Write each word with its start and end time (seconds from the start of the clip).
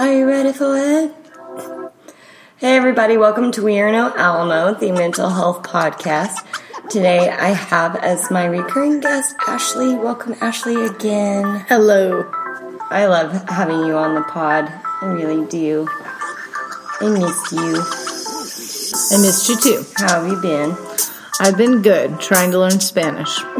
Are 0.00 0.10
you 0.10 0.26
ready 0.26 0.54
for 0.54 0.78
it? 0.78 1.12
Hey, 2.56 2.74
everybody, 2.74 3.18
welcome 3.18 3.52
to 3.52 3.62
We 3.62 3.78
Are 3.80 3.92
No 3.92 4.10
Alamo, 4.16 4.72
the 4.72 4.92
mental 4.92 5.28
health 5.28 5.62
podcast. 5.62 6.38
Today 6.88 7.28
I 7.28 7.48
have 7.48 7.96
as 7.96 8.30
my 8.30 8.46
recurring 8.46 9.00
guest 9.00 9.36
Ashley. 9.46 9.94
Welcome, 9.96 10.36
Ashley, 10.40 10.86
again. 10.86 11.66
Hello. 11.68 12.24
I 12.88 13.04
love 13.08 13.46
having 13.50 13.84
you 13.84 13.92
on 13.98 14.14
the 14.14 14.22
pod. 14.22 14.72
I 15.02 15.04
really 15.04 15.46
do. 15.48 15.86
I 15.92 17.10
miss 17.10 17.52
you. 17.52 17.76
I 19.12 19.20
missed 19.20 19.50
you 19.50 19.56
too. 19.60 19.84
How 19.96 20.22
have 20.22 20.32
you 20.32 20.40
been? 20.40 20.78
I've 21.40 21.58
been 21.58 21.82
good 21.82 22.18
trying 22.18 22.52
to 22.52 22.58
learn 22.58 22.80
Spanish. 22.80 23.38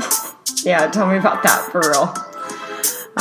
Yeah, 0.62 0.88
tell 0.88 1.06
me 1.08 1.16
about 1.16 1.42
that 1.42 1.70
for 1.72 1.80
real. 1.80 2.12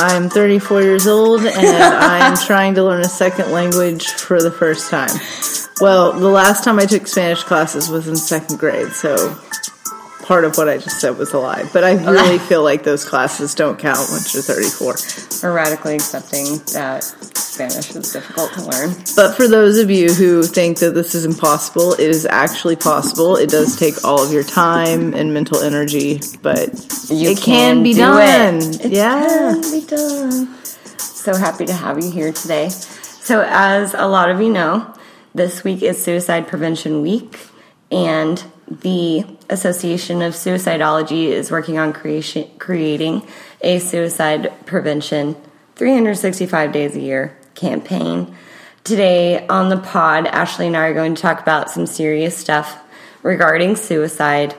I'm 0.01 0.29
34 0.29 0.81
years 0.81 1.07
old 1.07 1.41
and 1.41 1.83
I'm 1.83 2.37
trying 2.47 2.75
to 2.75 2.83
learn 2.85 3.01
a 3.01 3.09
second 3.09 3.51
language 3.51 4.07
for 4.07 4.41
the 4.41 4.49
first 4.49 4.89
time. 4.89 5.09
Well, 5.81 6.13
the 6.13 6.29
last 6.29 6.63
time 6.63 6.79
I 6.79 6.85
took 6.85 7.05
Spanish 7.05 7.43
classes 7.43 7.89
was 7.89 8.07
in 8.07 8.15
second 8.15 8.59
grade, 8.59 8.93
so 8.93 9.37
part 10.29 10.45
of 10.45 10.55
what 10.57 10.69
I 10.69 10.77
just 10.77 10.99
said 11.01 11.17
was 11.17 11.33
a 11.33 11.39
lie. 11.39 11.67
But 11.73 11.83
I 11.83 11.93
really 11.93 12.37
feel 12.49 12.63
like 12.63 12.83
those 12.83 13.03
classes 13.03 13.55
don't 13.55 13.79
count 13.79 14.07
once 14.11 14.31
you're 14.31 14.43
34. 14.43 14.95
We're 15.41 15.55
radically 15.55 15.95
accepting 15.95 16.59
that 16.73 17.03
Spanish 17.33 17.89
is 17.95 18.13
difficult 18.13 18.53
to 18.53 18.61
learn. 18.61 18.91
But 19.15 19.33
for 19.35 19.47
those 19.47 19.79
of 19.79 19.89
you 19.89 20.13
who 20.13 20.43
think 20.43 20.77
that 20.79 20.91
this 20.91 21.15
is 21.15 21.25
impossible, 21.25 21.93
it 21.93 22.01
is 22.11 22.27
actually 22.27 22.75
possible. 22.75 23.37
It 23.37 23.49
does 23.49 23.75
take 23.75 24.03
all 24.05 24.23
of 24.23 24.31
your 24.31 24.43
time 24.43 25.15
and 25.15 25.33
mental 25.33 25.61
energy, 25.61 26.21
but 26.43 26.69
You 27.09 27.31
it 27.31 27.39
can, 27.39 27.81
be 27.81 27.93
do 27.93 28.01
done. 28.01 28.57
It. 28.57 28.85
It 28.85 28.91
yeah. 28.91 29.27
can 29.27 29.71
be 29.71 29.83
done. 29.87 30.55
So 30.99 31.35
happy 31.35 31.65
to 31.65 31.73
have 31.73 32.03
you 32.03 32.11
here 32.11 32.31
today. 32.31 32.69
So, 32.69 33.43
as 33.47 33.95
a 33.95 34.05
lot 34.05 34.29
of 34.29 34.41
you 34.41 34.51
know, 34.51 34.95
this 35.33 35.63
week 35.63 35.81
is 35.81 36.01
Suicide 36.01 36.47
Prevention 36.47 37.01
Week, 37.01 37.37
and 37.91 38.43
the 38.69 39.25
Association 39.49 40.21
of 40.21 40.33
Suicidology 40.33 41.25
is 41.25 41.51
working 41.51 41.77
on 41.79 41.91
creation, 41.93 42.49
creating 42.59 43.27
a 43.61 43.79
suicide 43.79 44.53
prevention 44.65 45.35
365 45.75 46.71
days 46.71 46.95
a 46.95 46.99
year 46.99 47.37
campaign. 47.55 48.35
Today 48.83 49.45
on 49.47 49.69
the 49.69 49.77
pod, 49.77 50.27
Ashley 50.27 50.67
and 50.67 50.77
I 50.77 50.87
are 50.87 50.93
going 50.93 51.15
to 51.15 51.21
talk 51.21 51.41
about 51.41 51.69
some 51.69 51.85
serious 51.85 52.37
stuff 52.37 52.77
regarding 53.23 53.75
suicide. 53.75 54.55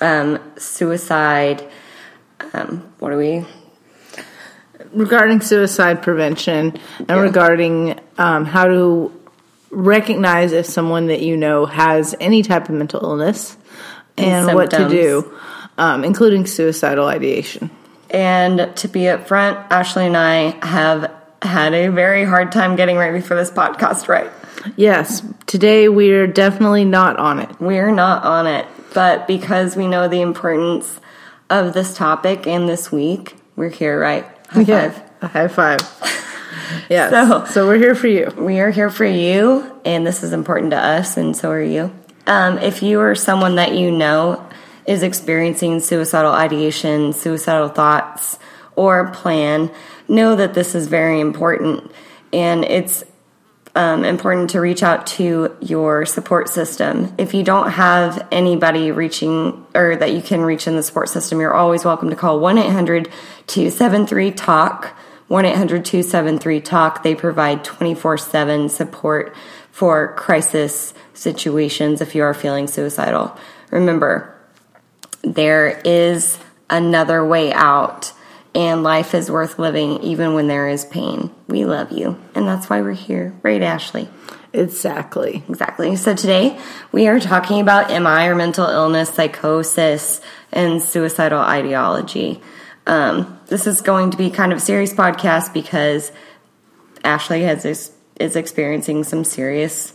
Um, 0.00 0.40
suicide. 0.58 1.68
Um, 2.52 2.92
what 2.98 3.12
are 3.12 3.18
we? 3.18 3.46
regarding 4.92 5.40
suicide 5.40 6.02
prevention 6.02 6.78
and 7.08 7.20
regarding 7.20 7.98
um, 8.18 8.44
how 8.44 8.66
to 8.66 9.21
recognize 9.72 10.52
if 10.52 10.66
someone 10.66 11.06
that 11.06 11.22
you 11.22 11.36
know 11.36 11.66
has 11.66 12.14
any 12.20 12.42
type 12.42 12.68
of 12.68 12.74
mental 12.74 13.00
illness 13.02 13.56
and, 14.16 14.54
what 14.54 14.70
to 14.70 14.88
do, 14.88 15.38
um, 15.78 16.04
including 16.04 16.46
suicidal 16.46 17.06
ideation. 17.06 17.70
And 18.10 18.76
to 18.76 18.88
be 18.88 19.00
upfront, 19.00 19.70
Ashley 19.70 20.06
and 20.06 20.16
I 20.16 20.64
have 20.64 21.10
had 21.40 21.72
a 21.72 21.88
very 21.88 22.24
hard 22.24 22.52
time 22.52 22.76
getting 22.76 22.96
ready 22.96 23.20
for 23.20 23.34
this 23.34 23.50
podcast, 23.50 24.06
right? 24.06 24.30
Yes, 24.76 25.22
today 25.46 25.88
we're 25.88 26.26
definitely 26.26 26.84
not 26.84 27.18
on 27.18 27.40
it. 27.40 27.60
We're 27.60 27.90
not 27.90 28.22
on 28.24 28.46
it, 28.46 28.66
but 28.94 29.26
because 29.26 29.74
we 29.74 29.88
know 29.88 30.06
the 30.06 30.20
importance 30.20 31.00
of 31.48 31.72
this 31.72 31.96
topic 31.96 32.46
and 32.46 32.68
this 32.68 32.92
week, 32.92 33.34
we're 33.56 33.70
here, 33.70 33.98
right? 33.98 34.24
High 34.48 34.64
five. 34.64 35.02
A 35.22 35.28
high 35.28 35.48
five. 35.48 35.80
yes. 36.88 37.10
So- 37.10 37.44
So, 37.46 37.66
we're 37.66 37.78
here 37.78 37.94
for 37.94 38.08
you. 38.08 38.32
We 38.36 38.60
are 38.60 38.70
here 38.70 38.90
for 38.90 39.04
you, 39.04 39.64
and 39.84 40.06
this 40.06 40.22
is 40.22 40.32
important 40.32 40.70
to 40.72 40.78
us, 40.78 41.16
and 41.16 41.36
so 41.36 41.50
are 41.50 41.62
you. 41.62 41.90
Um, 42.26 42.58
if 42.58 42.82
you 42.82 43.00
or 43.00 43.14
someone 43.14 43.56
that 43.56 43.74
you 43.74 43.90
know 43.90 44.44
is 44.86 45.02
experiencing 45.02 45.80
suicidal 45.80 46.32
ideation, 46.32 47.12
suicidal 47.12 47.68
thoughts, 47.68 48.38
or 48.76 49.08
plan, 49.10 49.70
know 50.08 50.34
that 50.36 50.54
this 50.54 50.74
is 50.74 50.86
very 50.88 51.20
important, 51.20 51.90
and 52.32 52.64
it's 52.64 53.04
um, 53.74 54.04
important 54.04 54.50
to 54.50 54.60
reach 54.60 54.82
out 54.82 55.06
to 55.06 55.56
your 55.60 56.04
support 56.04 56.48
system. 56.50 57.14
If 57.16 57.32
you 57.32 57.42
don't 57.42 57.70
have 57.70 58.26
anybody 58.30 58.90
reaching 58.92 59.64
or 59.74 59.96
that 59.96 60.12
you 60.12 60.20
can 60.20 60.42
reach 60.42 60.66
in 60.66 60.76
the 60.76 60.82
support 60.82 61.08
system, 61.08 61.40
you're 61.40 61.54
always 61.54 61.82
welcome 61.84 62.10
to 62.10 62.16
call 62.16 62.38
1 62.38 62.58
800 62.58 63.08
273 63.46 64.30
TALK. 64.32 64.90
1 65.32 65.46
800 65.46 65.82
273 65.86 66.60
TALK. 66.60 67.02
They 67.02 67.14
provide 67.14 67.64
24 67.64 68.18
7 68.18 68.68
support 68.68 69.34
for 69.70 70.14
crisis 70.14 70.92
situations 71.14 72.02
if 72.02 72.14
you 72.14 72.22
are 72.22 72.34
feeling 72.34 72.66
suicidal. 72.66 73.34
Remember, 73.70 74.36
there 75.22 75.80
is 75.86 76.38
another 76.68 77.24
way 77.24 77.50
out, 77.50 78.12
and 78.54 78.82
life 78.82 79.14
is 79.14 79.30
worth 79.30 79.58
living 79.58 80.02
even 80.02 80.34
when 80.34 80.48
there 80.48 80.68
is 80.68 80.84
pain. 80.84 81.30
We 81.48 81.64
love 81.64 81.92
you, 81.92 82.20
and 82.34 82.46
that's 82.46 82.68
why 82.68 82.82
we're 82.82 82.92
here. 82.92 83.34
Right, 83.42 83.62
Ashley? 83.62 84.10
Exactly. 84.52 85.42
Exactly. 85.48 85.96
So 85.96 86.14
today 86.14 86.60
we 86.92 87.08
are 87.08 87.18
talking 87.18 87.62
about 87.62 87.88
MI 87.88 88.26
or 88.26 88.34
mental 88.34 88.66
illness, 88.66 89.08
psychosis, 89.08 90.20
and 90.52 90.82
suicidal 90.82 91.40
ideology. 91.40 92.42
Um, 92.86 93.38
this 93.46 93.66
is 93.66 93.80
going 93.80 94.10
to 94.10 94.16
be 94.16 94.30
kind 94.30 94.52
of 94.52 94.58
a 94.58 94.60
serious 94.60 94.92
podcast 94.92 95.52
because 95.52 96.10
Ashley 97.04 97.42
has 97.42 97.64
is, 97.64 97.92
is 98.18 98.36
experiencing 98.36 99.04
some 99.04 99.24
serious 99.24 99.92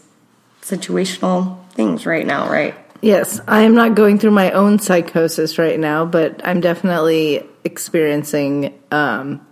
situational 0.62 1.58
things 1.72 2.06
right 2.06 2.26
now, 2.26 2.50
right? 2.50 2.76
Yes, 3.02 3.40
I 3.48 3.62
am 3.62 3.76
not 3.76 3.96
going 3.96 4.18
through 4.18 4.32
my 4.32 4.52
own 4.52 4.80
psychosis 4.80 5.58
right 5.60 5.80
now, 5.80 6.06
but 6.06 6.42
I'm 6.46 6.62
definitely 6.62 7.48
experiencing 7.64 8.78
um, 8.92 9.46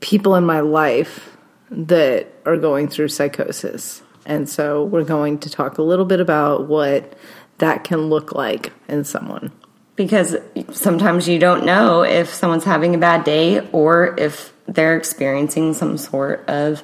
people 0.00 0.34
in 0.34 0.44
my 0.44 0.60
life 0.60 1.36
that 1.70 2.32
are 2.44 2.56
going 2.56 2.88
through 2.88 3.08
psychosis. 3.08 4.02
And 4.26 4.48
so 4.48 4.84
we're 4.84 5.04
going 5.04 5.38
to 5.40 5.50
talk 5.50 5.78
a 5.78 5.82
little 5.82 6.04
bit 6.04 6.20
about 6.20 6.66
what 6.66 7.14
that 7.58 7.84
can 7.84 8.08
look 8.08 8.32
like 8.32 8.72
in 8.88 9.04
someone. 9.04 9.52
Because 9.96 10.36
sometimes 10.72 11.28
you 11.28 11.38
don't 11.38 11.64
know 11.64 12.02
if 12.02 12.32
someone's 12.32 12.64
having 12.64 12.94
a 12.94 12.98
bad 12.98 13.24
day 13.24 13.60
or 13.70 14.16
if 14.18 14.52
they're 14.66 14.96
experiencing 14.96 15.74
some 15.74 15.96
sort 15.98 16.48
of 16.48 16.82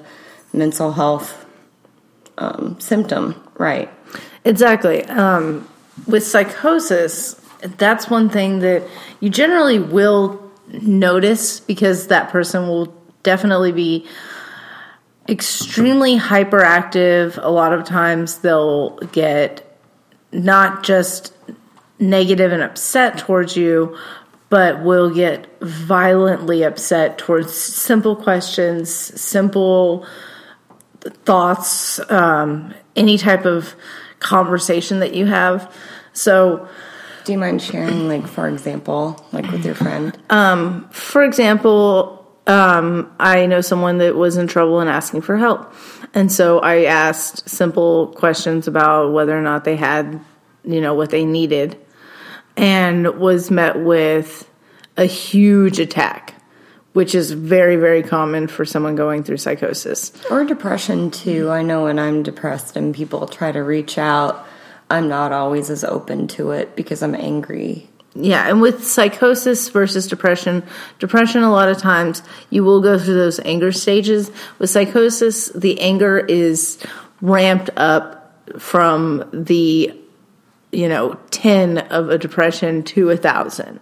mental 0.52 0.92
health 0.92 1.44
um, 2.38 2.78
symptom, 2.78 3.34
right? 3.58 3.90
Exactly. 4.44 5.04
Um, 5.04 5.68
with 6.06 6.24
psychosis, 6.24 7.34
that's 7.62 8.08
one 8.08 8.28
thing 8.28 8.60
that 8.60 8.86
you 9.20 9.28
generally 9.28 9.78
will 9.78 10.50
notice 10.68 11.60
because 11.60 12.08
that 12.08 12.30
person 12.30 12.68
will 12.68 12.94
definitely 13.22 13.72
be 13.72 14.06
extremely 15.28 16.18
hyperactive. 16.18 17.38
A 17.42 17.50
lot 17.50 17.72
of 17.72 17.84
times 17.84 18.38
they'll 18.38 18.96
get 19.12 19.66
not 20.32 20.82
just 20.82 21.32
negative 22.00 22.50
and 22.50 22.62
upset 22.62 23.18
towards 23.18 23.56
you, 23.56 23.96
but 24.48 24.82
will 24.82 25.10
get 25.10 25.46
violently 25.60 26.64
upset 26.64 27.18
towards 27.18 27.54
simple 27.54 28.16
questions, 28.16 28.92
simple 28.92 30.06
thoughts, 31.24 32.00
um, 32.10 32.74
any 32.96 33.16
type 33.16 33.44
of 33.44 33.74
conversation 34.18 35.00
that 35.00 35.14
you 35.14 35.26
have. 35.26 35.72
So, 36.12 36.68
Do 37.24 37.32
you 37.32 37.38
mind 37.38 37.62
sharing, 37.62 38.08
like, 38.08 38.26
for 38.26 38.48
example, 38.48 39.24
like 39.32 39.48
with 39.52 39.64
your 39.64 39.74
friend? 39.74 40.18
for 40.90 41.22
example, 41.22 42.16
um, 42.46 43.12
I 43.20 43.46
know 43.46 43.60
someone 43.60 43.98
that 43.98 44.16
was 44.16 44.36
in 44.36 44.48
trouble 44.48 44.80
and 44.80 44.90
asking 44.90 45.20
for 45.20 45.36
help. 45.36 45.72
And 46.14 46.32
so 46.32 46.58
I 46.58 46.84
asked 46.84 47.48
simple 47.48 48.08
questions 48.08 48.66
about 48.66 49.12
whether 49.12 49.38
or 49.38 49.42
not 49.42 49.64
they 49.64 49.76
had, 49.76 50.20
you 50.64 50.80
know, 50.80 50.94
what 50.94 51.10
they 51.10 51.24
needed 51.24 51.78
and 52.60 53.18
was 53.18 53.50
met 53.50 53.80
with 53.80 54.48
a 54.98 55.06
huge 55.06 55.78
attack, 55.78 56.34
which 56.92 57.14
is 57.14 57.30
very, 57.30 57.76
very 57.76 58.02
common 58.02 58.48
for 58.48 58.66
someone 58.66 58.96
going 58.96 59.24
through 59.24 59.38
psychosis. 59.38 60.12
Or 60.30 60.44
depression, 60.44 61.10
too. 61.10 61.50
I 61.50 61.62
know 61.62 61.84
when 61.84 61.98
I'm 61.98 62.22
depressed 62.22 62.76
and 62.76 62.94
people 62.94 63.26
try 63.26 63.50
to 63.50 63.60
reach 63.60 63.96
out, 63.96 64.46
I'm 64.90 65.08
not 65.08 65.32
always 65.32 65.70
as 65.70 65.84
open 65.84 66.28
to 66.28 66.50
it 66.50 66.76
because 66.76 67.02
I'm 67.02 67.14
angry. 67.14 67.88
Yeah, 68.14 68.46
and 68.48 68.60
with 68.60 68.86
psychosis 68.86 69.68
versus 69.68 70.06
depression, 70.08 70.64
depression 70.98 71.42
a 71.44 71.50
lot 71.50 71.68
of 71.68 71.78
times 71.78 72.22
you 72.50 72.64
will 72.64 72.82
go 72.82 72.98
through 72.98 73.14
those 73.14 73.40
anger 73.40 73.72
stages. 73.72 74.30
With 74.58 74.68
psychosis, 74.68 75.46
the 75.54 75.80
anger 75.80 76.18
is 76.18 76.78
ramped 77.22 77.70
up 77.76 78.34
from 78.58 79.30
the 79.32 79.96
you 80.72 80.88
know 80.88 81.18
10 81.30 81.78
of 81.78 82.10
a 82.10 82.18
depression 82.18 82.82
to 82.84 83.10
a 83.10 83.16
thousand. 83.16 83.80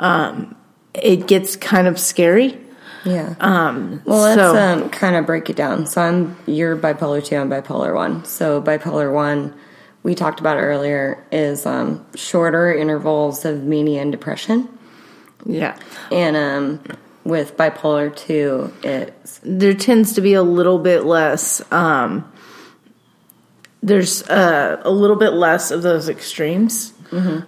Um, 0.00 0.56
it 0.94 1.26
gets 1.26 1.56
kind 1.56 1.86
of 1.86 1.98
scary 1.98 2.58
Yeah. 3.04 3.34
Um, 3.40 4.02
Well, 4.04 4.20
let's 4.20 4.36
so, 4.36 4.56
um, 4.56 4.90
kind 4.90 5.16
of 5.16 5.26
break 5.26 5.50
it 5.50 5.56
down. 5.56 5.86
So 5.86 6.00
I'm 6.00 6.36
you're 6.46 6.76
bipolar 6.76 7.24
two, 7.24 7.36
I'm 7.36 7.50
bipolar 7.50 7.94
one. 7.94 8.24
So 8.24 8.62
bipolar 8.62 9.12
one, 9.12 9.54
we 10.02 10.14
talked 10.14 10.40
about 10.40 10.58
earlier, 10.58 11.24
is 11.32 11.66
um, 11.66 12.04
shorter 12.14 12.72
intervals 12.74 13.44
of 13.44 13.62
mania 13.64 14.02
and 14.02 14.12
depression, 14.12 14.68
yeah. 15.46 15.78
and 16.10 16.36
um, 16.36 16.80
with 17.24 17.56
bipolar 17.56 18.14
two, 18.14 18.72
it 18.82 19.14
there 19.42 19.74
tends 19.74 20.14
to 20.14 20.20
be 20.20 20.34
a 20.34 20.42
little 20.42 20.78
bit 20.78 21.04
less 21.04 21.60
um, 21.72 22.31
there's 23.82 24.22
uh, 24.28 24.80
a 24.84 24.90
little 24.90 25.16
bit 25.16 25.32
less 25.32 25.70
of 25.70 25.82
those 25.82 26.08
extremes 26.08 26.92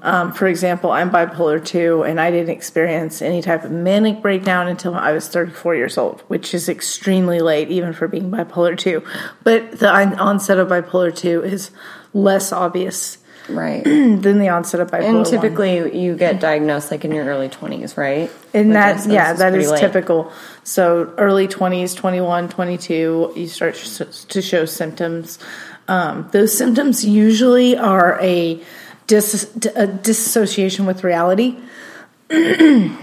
um, 0.03 0.33
for 0.33 0.47
example 0.47 0.91
i'm 0.91 1.11
bipolar 1.11 1.65
2 1.65 2.03
and 2.03 2.21
i 2.21 2.31
didn't 2.31 2.51
experience 2.51 3.23
any 3.23 3.41
type 3.41 3.65
of 3.65 3.71
manic 3.71 4.21
breakdown 4.21 4.69
until 4.69 4.95
i 4.95 5.13
was 5.13 5.29
34 5.29 5.75
years 5.75 5.97
old 5.97 6.21
which 6.29 6.53
is 6.53 6.69
extremely 6.69 7.41
late 7.41 7.71
even 7.71 7.93
for 7.93 8.07
being 8.07 8.31
bipolar 8.31 8.77
2 8.77 9.03
but 9.43 9.79
the 9.79 9.91
onset 9.91 10.59
of 10.59 10.69
bipolar 10.69 11.15
2 11.15 11.43
is 11.43 11.71
less 12.13 12.53
obvious 12.53 13.19
right. 13.49 13.85
than 13.85 14.39
the 14.39 14.49
onset 14.49 14.81
of 14.81 14.91
bipolar 14.91 15.05
and 15.05 15.17
1. 15.19 15.25
typically, 15.25 15.99
you 15.99 16.17
get 16.17 16.41
diagnosed 16.41 16.91
like 16.91 17.05
in 17.05 17.13
your 17.13 17.25
early 17.25 17.49
twenties, 17.49 17.97
right? 17.97 18.31
And 18.53 18.75
that, 18.75 19.07
yeah, 19.07 19.33
this 19.33 19.41
that 19.41 19.55
is 19.55 19.71
late. 19.71 19.81
typical. 19.81 20.33
So 20.63 21.13
early 21.19 21.49
20s, 21.49 21.95
21, 21.97 22.49
22, 22.49 23.33
you 23.37 23.47
start 23.49 23.75
to 23.75 24.43
show 24.43 24.65
symptoms. 24.65 25.39
Um, 25.89 26.29
those 26.33 26.57
symptoms 26.57 27.05
usually 27.05 27.77
are 27.77 28.19
a, 28.21 28.61
dis- 29.07 29.55
a 29.75 29.87
dissociation 29.87 30.87
with 30.87 31.05
reality 31.05 31.59
and 32.31 32.97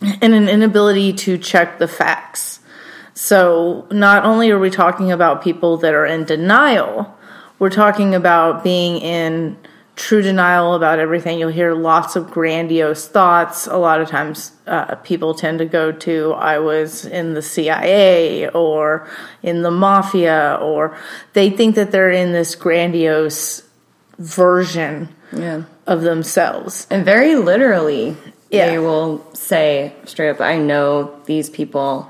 an 0.00 0.48
inability 0.48 1.12
to 1.12 1.38
check 1.38 1.78
the 1.78 1.88
facts. 1.88 2.60
So 3.14 3.86
not 3.90 4.24
only 4.24 4.50
are 4.50 4.58
we 4.58 4.70
talking 4.70 5.12
about 5.12 5.42
people 5.42 5.76
that 5.78 5.94
are 5.94 6.06
in 6.06 6.24
denial, 6.24 7.16
we're 7.58 7.70
talking 7.70 8.14
about 8.14 8.64
being 8.64 9.00
in 9.00 9.56
true 9.96 10.22
denial 10.22 10.74
about 10.74 10.98
everything. 10.98 11.38
You'll 11.38 11.50
hear 11.50 11.72
lots 11.74 12.16
of 12.16 12.30
grandiose 12.30 13.06
thoughts. 13.06 13.66
A 13.66 13.76
lot 13.76 14.00
of 14.00 14.08
times, 14.08 14.52
uh, 14.66 14.96
people 14.96 15.34
tend 15.34 15.58
to 15.60 15.64
go 15.66 15.92
to, 15.92 16.32
I 16.32 16.58
was 16.58 17.04
in 17.06 17.34
the 17.34 17.42
CIA 17.42 18.48
or 18.48 19.06
in 19.42 19.62
the 19.62 19.70
mafia, 19.70 20.58
or 20.60 20.96
they 21.32 21.50
think 21.50 21.76
that 21.76 21.92
they're 21.92 22.10
in 22.10 22.32
this 22.32 22.54
grandiose 22.54 23.62
version 24.18 25.08
Yeah. 25.32 25.62
of 25.86 26.02
themselves. 26.02 26.86
And 26.90 27.04
very 27.04 27.36
literally, 27.36 28.16
Yeah. 28.50 28.70
they 28.70 28.78
will 28.78 29.24
say 29.32 29.92
straight 30.04 30.30
up, 30.30 30.40
I 30.40 30.58
know 30.58 31.10
these 31.26 31.50
people 31.50 32.08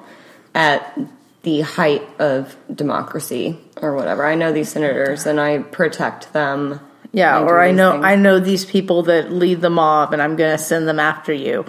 at 0.55 0.99
the 1.43 1.61
height 1.63 2.03
of 2.19 2.57
democracy 2.75 3.59
or 3.83 3.95
whatever. 3.95 4.25
I 4.25 4.35
know 4.35 4.53
these 4.53 4.71
senators 4.71 5.27
and 5.27 5.39
I 5.41 5.59
protect 5.59 6.33
them. 6.33 6.81
Yeah, 7.15 7.41
or 7.43 7.61
I 7.61 7.71
know 7.71 7.93
things. 7.93 8.05
I 8.05 8.17
know 8.17 8.39
these 8.41 8.65
people 8.65 9.05
that 9.05 9.33
lead 9.33 9.61
the 9.61 9.71
mob, 9.71 10.13
and 10.13 10.21
I'm 10.21 10.35
going 10.37 10.51
to 10.51 10.63
send 10.63 10.89
them 10.89 10.99
after 10.99 11.33
you. 11.33 11.65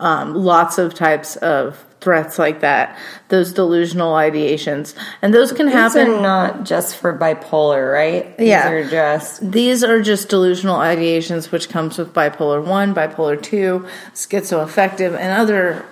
Um, 0.00 0.34
lots 0.34 0.76
of 0.76 0.92
types 0.94 1.36
of 1.36 1.84
threats 2.00 2.38
like 2.38 2.60
that. 2.60 2.98
Those 3.28 3.52
delusional 3.52 4.12
ideations, 4.14 4.94
and 5.22 5.32
those 5.32 5.52
can 5.52 5.66
These 5.66 5.74
happen. 5.74 6.08
are 6.10 6.20
not 6.20 6.64
just 6.64 6.96
for 6.96 7.16
bipolar, 7.16 7.92
right? 7.92 8.36
These 8.38 8.48
Yeah. 8.48 8.68
are 8.70 8.84
just 8.88 9.50
These 9.52 9.84
are 9.84 10.00
just 10.02 10.28
delusional 10.28 10.76
ideations, 10.78 11.52
which 11.52 11.68
comes 11.68 11.96
with 11.96 12.12
bipolar 12.12 12.64
one, 12.64 12.92
bipolar 12.94 13.40
two, 13.40 13.86
schizoaffective, 14.14 15.16
and 15.16 15.40
other 15.40 15.84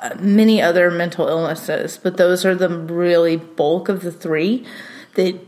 uh, 0.00 0.10
many 0.18 0.60
other 0.62 0.90
mental 0.90 1.28
illnesses. 1.28 1.98
But 2.02 2.16
those 2.16 2.44
are 2.44 2.54
the 2.54 2.68
really 2.68 3.36
bulk 3.36 3.88
of 3.88 4.02
the 4.02 4.10
three 4.12 4.64
that 5.14 5.38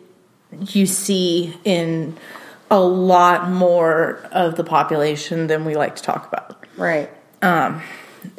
you 0.68 0.86
see 0.86 1.56
in 1.64 2.16
a 2.74 2.84
lot 2.84 3.48
more 3.48 4.18
of 4.32 4.56
the 4.56 4.64
population 4.64 5.46
than 5.46 5.64
we 5.64 5.76
like 5.76 5.96
to 5.96 6.02
talk 6.02 6.26
about. 6.26 6.66
right. 6.76 7.10
Um, 7.40 7.82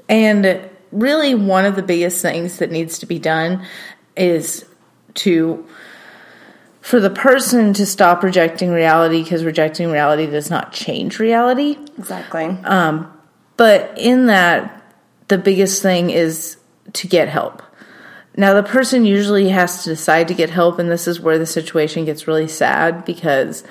and 0.10 0.70
really, 0.92 1.36
one 1.36 1.66
of 1.66 1.76
the 1.76 1.84
biggest 1.84 2.22
things 2.22 2.58
that 2.58 2.72
needs 2.72 3.00
to 3.00 3.06
be 3.06 3.20
done 3.20 3.66
is 4.16 4.66
to 5.16 5.66
for 6.82 7.00
the 7.00 7.10
person 7.10 7.74
to 7.74 7.86
stop 7.86 8.22
rejecting 8.22 8.70
reality 8.70 9.24
because 9.24 9.44
rejecting 9.44 9.90
reality 9.90 10.28
does 10.28 10.52
not 10.52 10.72
change 10.72 11.18
reality. 11.18 11.78
Exactly. 11.98 12.46
Um, 12.64 13.12
but 13.58 13.98
in 13.98 14.28
that, 14.28 14.84
the 15.28 15.38
biggest 15.38 15.82
thing 15.82 16.12
is 16.12 16.58
to 16.94 17.08
get 17.08 17.28
help. 17.28 17.64
Now, 18.38 18.54
the 18.54 18.64
person 18.64 19.06
usually 19.06 19.50
has 19.50 19.84
to 19.84 19.90
decide 19.90 20.28
to 20.28 20.34
get 20.34 20.50
help, 20.50 20.78
and 20.78 20.92
this 20.92 21.08
is 21.08 21.20
where 21.20 21.40
the 21.40 21.46
situation 21.46 22.06
gets 22.06 22.28
really 22.28 22.48
sad 22.48 23.06
because 23.06 23.64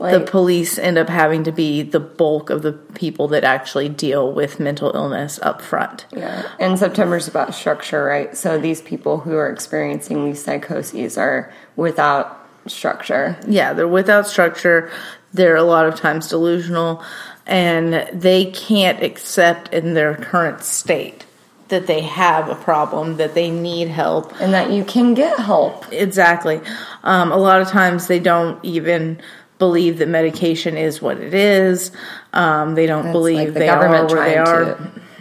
like, 0.00 0.12
the 0.12 0.30
police 0.30 0.78
end 0.78 0.96
up 0.96 1.08
having 1.08 1.44
to 1.44 1.52
be 1.52 1.82
the 1.82 2.00
bulk 2.00 2.48
of 2.48 2.62
the 2.62 2.72
people 2.72 3.28
that 3.28 3.44
actually 3.44 3.88
deal 3.88 4.32
with 4.32 4.58
mental 4.58 4.90
illness 4.94 5.38
up 5.42 5.60
front. 5.60 6.06
yeah. 6.10 6.48
And 6.58 6.78
September's 6.78 7.28
about 7.28 7.54
structure, 7.54 8.02
right? 8.04 8.34
So 8.36 8.58
these 8.58 8.80
people 8.80 9.18
who 9.18 9.36
are 9.36 9.50
experiencing 9.50 10.24
these 10.24 10.42
psychoses 10.42 11.18
are 11.18 11.52
without 11.76 12.48
structure. 12.66 13.38
Yeah, 13.46 13.74
they're 13.74 13.86
without 13.86 14.26
structure. 14.26 14.90
They're 15.34 15.56
a 15.56 15.62
lot 15.62 15.86
of 15.86 15.96
times 15.96 16.28
delusional, 16.28 17.04
and 17.46 18.08
they 18.12 18.46
can't 18.46 19.02
accept 19.02 19.72
in 19.72 19.94
their 19.94 20.14
current 20.14 20.62
state 20.62 21.26
that 21.68 21.86
they 21.86 22.00
have 22.00 22.48
a 22.48 22.54
problem, 22.56 23.16
that 23.16 23.34
they 23.34 23.50
need 23.50 23.88
help. 23.88 24.32
And 24.40 24.52
that 24.54 24.70
you 24.70 24.84
can 24.84 25.14
get 25.14 25.38
help. 25.38 25.90
Exactly. 25.92 26.60
Um, 27.04 27.30
a 27.32 27.36
lot 27.36 27.60
of 27.60 27.68
times 27.68 28.08
they 28.08 28.18
don't 28.18 28.62
even 28.64 29.20
believe 29.60 29.98
that 29.98 30.08
medication 30.08 30.76
is 30.76 31.00
what 31.00 31.18
it 31.18 31.34
is. 31.34 31.92
Um, 32.32 32.74
they 32.74 32.86
don't 32.86 33.06
It's 33.06 33.12
believe 33.12 33.38
like 33.38 33.54
the 33.54 33.60
they 33.60 33.68
are 33.68 34.06
where 34.08 34.24
they 34.24 34.36
are. 34.36 34.78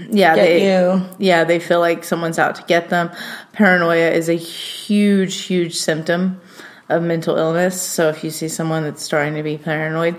yeah, 0.10 0.36
get 0.36 0.44
they, 0.44 0.66
you. 0.74 1.06
yeah, 1.20 1.44
they 1.44 1.60
feel 1.60 1.80
like 1.80 2.04
someone's 2.04 2.40
out 2.40 2.56
to 2.56 2.64
get 2.64 2.90
them. 2.90 3.12
Paranoia 3.54 4.10
is 4.10 4.30
a 4.30 4.34
huge, 4.36 5.42
huge 5.44 5.76
symptom 5.76 6.42
of 6.90 7.04
mental 7.04 7.38
illness. 7.38 7.80
So 7.80 8.10
if 8.10 8.24
you 8.24 8.32
see 8.32 8.48
someone 8.48 8.84
that's 8.84 9.04
starting 9.04 9.36
to 9.36 9.44
be 9.44 9.60
paranoid, 9.60 10.16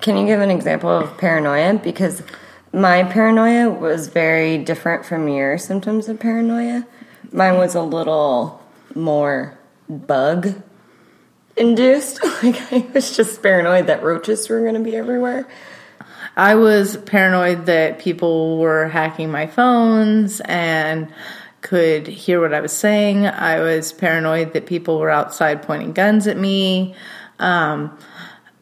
Can 0.00 0.16
you 0.16 0.26
give 0.26 0.40
an 0.40 0.50
example 0.50 0.90
of 0.90 1.16
paranoia? 1.18 1.74
Because 1.78 2.22
my 2.72 3.04
paranoia 3.04 3.70
was 3.70 4.08
very 4.08 4.58
different 4.58 5.04
from 5.06 5.28
your 5.28 5.58
symptoms 5.58 6.08
of 6.08 6.18
paranoia. 6.20 6.86
Mine 7.32 7.58
was 7.58 7.74
a 7.74 7.82
little 7.82 8.62
more 8.94 9.58
bug 9.88 10.54
induced. 11.58 12.20
Like 12.42 12.72
I 12.72 12.86
was 12.94 13.16
just 13.16 13.42
paranoid 13.42 13.88
that 13.88 14.04
roaches 14.04 14.48
were 14.48 14.60
going 14.60 14.74
to 14.74 14.80
be 14.80 14.94
everywhere. 14.94 15.44
I 16.36 16.54
was 16.54 16.96
paranoid 16.96 17.66
that 17.66 17.98
people 17.98 18.58
were 18.58 18.86
hacking 18.86 19.28
my 19.32 19.48
phones 19.48 20.40
and 20.44 21.12
could 21.60 22.06
hear 22.06 22.40
what 22.40 22.54
I 22.54 22.60
was 22.60 22.72
saying. 22.72 23.26
I 23.26 23.58
was 23.58 23.92
paranoid 23.92 24.52
that 24.52 24.66
people 24.66 25.00
were 25.00 25.10
outside 25.10 25.62
pointing 25.64 25.94
guns 25.94 26.28
at 26.28 26.36
me. 26.36 26.94
Um, 27.40 27.98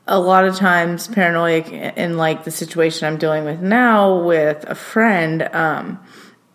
a 0.06 0.18
lot 0.18 0.46
of 0.46 0.56
times, 0.56 1.06
paranoid 1.08 1.68
in 1.68 2.16
like 2.16 2.44
the 2.44 2.50
situation 2.50 3.06
I'm 3.06 3.18
dealing 3.18 3.44
with 3.44 3.60
now 3.60 4.22
with 4.22 4.64
a 4.66 4.74
friend, 4.74 5.42
um, 5.52 6.00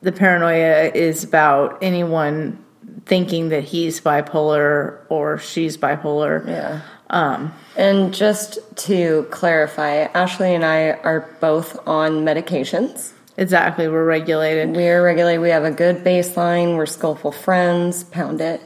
the 0.02 0.12
paranoia 0.12 0.92
is 0.96 1.24
about 1.24 1.78
anyone 1.84 2.64
thinking 3.06 3.50
that 3.50 3.64
he's 3.64 4.00
bipolar 4.02 5.00
or 5.10 5.38
she's 5.38 5.78
bipolar. 5.78 6.46
Yeah. 6.48 6.82
Um, 7.10 7.54
and 7.76 8.14
just 8.14 8.60
to 8.88 9.28
clarify, 9.32 10.04
Ashley 10.14 10.56
and 10.56 10.64
I 10.64 10.92
are 10.92 11.30
both 11.42 11.78
on 11.88 12.24
medications. 12.26 13.12
Exactly, 13.38 13.88
we're 13.88 14.06
regulated. 14.06 14.76
We 14.76 14.88
are 14.88 15.02
regulated. 15.02 15.42
We 15.42 15.50
have 15.50 15.64
a 15.66 15.72
good 15.72 16.04
baseline. 16.04 16.78
We're 16.78 16.86
skillful 16.86 17.32
friends. 17.32 18.04
Pound 18.06 18.40
it. 18.40 18.62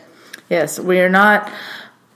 Yes, 0.50 0.80
we 0.80 1.00
are 1.00 1.10
not 1.10 1.52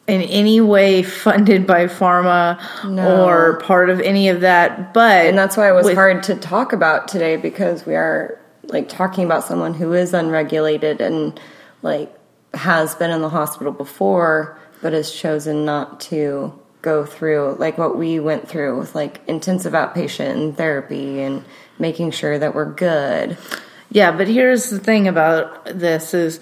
in 0.08 0.22
any 0.24 0.60
way 0.60 1.04
funded 1.04 1.66
by 1.68 1.86
pharma 1.86 2.60
No. 2.84 3.26
or 3.28 3.60
part 3.60 3.90
of 3.90 4.00
any 4.02 4.30
of 4.30 4.42
that. 4.42 4.94
But 4.94 5.28
And 5.28 5.38
that's 5.38 5.56
why 5.56 5.70
it 5.70 5.74
was 5.74 5.86
with- 5.86 5.96
hard 5.96 6.24
to 6.24 6.36
talk 6.36 6.74
about 6.74 7.08
today 7.08 7.38
because 7.38 7.86
we 7.86 7.96
are 7.96 8.38
like 8.68 8.90
talking 8.90 9.24
about 9.26 9.44
someone 9.46 9.74
who 9.74 9.94
is 9.94 10.14
unregulated 10.14 11.00
and 11.02 11.40
like 11.82 12.14
has 12.54 12.96
been 12.96 13.12
in 13.12 13.22
the 13.22 13.30
hospital 13.30 13.72
before 13.72 14.60
but 14.82 14.94
has 14.94 15.12
chosen 15.12 15.66
not 15.66 16.00
to 16.00 16.58
go 16.82 17.06
through 17.06 17.56
like 17.60 17.78
what 17.78 17.98
we 17.98 18.20
went 18.20 18.48
through 18.48 18.80
with 18.80 18.96
like 18.96 19.22
intensive 19.28 19.74
outpatient 19.74 20.32
and 20.32 20.58
therapy 20.58 21.22
and 21.22 21.44
making 21.78 22.12
sure 22.12 22.40
that 22.40 22.56
we're 22.56 22.72
good. 22.74 23.38
Yeah, 23.92 24.16
but 24.16 24.28
here's 24.28 24.70
the 24.70 24.80
thing 24.80 25.08
about 25.08 25.66
this 25.66 26.14
is 26.14 26.40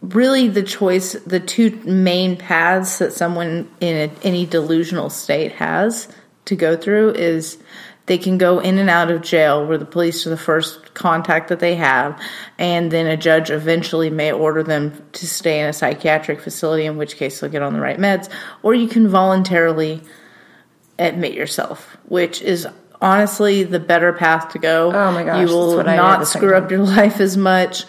really 0.00 0.48
the 0.48 0.62
choice, 0.62 1.12
the 1.12 1.40
two 1.40 1.70
main 1.84 2.36
paths 2.36 2.98
that 2.98 3.12
someone 3.12 3.70
in 3.80 4.10
a, 4.10 4.26
any 4.26 4.46
delusional 4.46 5.10
state 5.10 5.52
has 5.52 6.08
to 6.46 6.56
go 6.56 6.76
through 6.76 7.12
is 7.12 7.58
They 8.06 8.18
can 8.18 8.38
go 8.38 8.60
in 8.60 8.78
and 8.78 8.88
out 8.88 9.10
of 9.10 9.22
jail 9.22 9.66
where 9.66 9.78
the 9.78 9.84
police 9.84 10.26
are 10.26 10.30
the 10.30 10.36
first 10.36 10.94
contact 10.94 11.48
that 11.48 11.60
they 11.60 11.74
have, 11.74 12.20
and 12.58 12.90
then 12.90 13.06
a 13.06 13.16
judge 13.16 13.50
eventually 13.50 14.10
may 14.10 14.32
order 14.32 14.62
them 14.62 15.04
to 15.12 15.26
stay 15.26 15.60
in 15.60 15.66
a 15.66 15.72
psychiatric 15.72 16.40
facility, 16.40 16.86
in 16.86 16.96
which 16.96 17.16
case 17.16 17.40
they'll 17.40 17.50
get 17.50 17.62
on 17.62 17.72
the 17.72 17.80
right 17.80 17.98
meds, 17.98 18.28
or 18.62 18.74
you 18.74 18.86
can 18.86 19.08
voluntarily 19.08 20.00
admit 20.98 21.34
yourself, 21.34 21.96
which 22.06 22.40
is 22.42 22.66
honestly 23.00 23.62
the 23.64 23.80
better 23.80 24.12
path 24.12 24.52
to 24.52 24.58
go. 24.58 24.92
Oh 24.92 25.12
my 25.12 25.24
gosh, 25.24 25.40
you 25.40 25.46
that's 25.46 25.52
will 25.52 25.76
what 25.76 25.88
I 25.88 25.92
did 25.92 25.98
the 25.98 26.02
not 26.02 26.26
screw 26.26 26.54
up 26.54 26.70
your 26.70 26.80
life 26.84 27.20
as 27.20 27.36
much. 27.36 27.84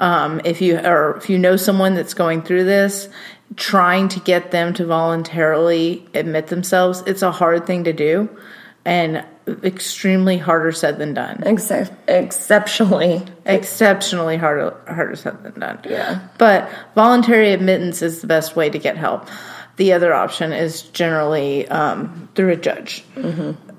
Um, 0.00 0.40
if 0.44 0.60
you 0.60 0.78
or 0.78 1.16
if 1.16 1.30
you 1.30 1.38
know 1.38 1.56
someone 1.56 1.94
that's 1.94 2.14
going 2.14 2.42
through 2.42 2.64
this, 2.64 3.08
trying 3.56 4.08
to 4.08 4.20
get 4.20 4.50
them 4.50 4.74
to 4.74 4.86
voluntarily 4.86 6.06
admit 6.14 6.48
themselves, 6.48 7.02
it's 7.06 7.22
a 7.22 7.30
hard 7.30 7.66
thing 7.66 7.84
to 7.84 7.92
do, 7.92 8.28
and 8.84 9.24
extremely 9.64 10.38
harder 10.38 10.72
said 10.72 10.98
than 10.98 11.14
done. 11.14 11.42
Except, 11.44 11.92
exceptionally. 12.08 13.22
Exceptionally 13.44 14.36
harder 14.36 14.76
harder 14.86 15.16
said 15.16 15.42
than 15.42 15.60
done. 15.60 15.80
Yeah. 15.88 16.28
But 16.38 16.70
voluntary 16.94 17.52
admittance 17.52 18.02
is 18.02 18.20
the 18.20 18.26
best 18.26 18.56
way 18.56 18.70
to 18.70 18.78
get 18.78 18.96
help. 18.96 19.28
The 19.76 19.92
other 19.94 20.12
option 20.14 20.52
is 20.52 20.82
generally 20.82 21.66
um, 21.68 22.28
through 22.34 22.50
a 22.50 22.56
judge. 22.56 23.04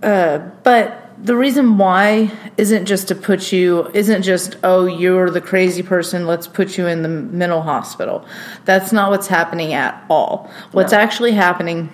Uh, 0.02 0.40
but 0.64 1.00
the 1.24 1.36
reason 1.36 1.78
why 1.78 2.32
isn't 2.58 2.86
just 2.86 3.08
to 3.10 3.16
put 3.16 3.52
you, 3.54 3.88
isn't 3.94 4.24
just, 4.24 4.58
oh, 4.64 4.86
you're 4.86 5.30
the 5.30 5.40
crazy 5.40 5.84
person, 5.84 6.26
let's 6.28 6.48
put 6.48 6.78
you 6.78 6.88
in 6.88 7.04
the 7.04 7.08
mental 7.10 7.62
hospital. 7.62 8.26
That's 8.66 8.92
not 8.92 9.12
what's 9.12 9.28
happening 9.28 9.74
at 9.74 10.04
all. 10.10 10.52
What's 10.72 10.92
No. 10.92 10.98
actually 10.98 11.32
happening 11.32 11.90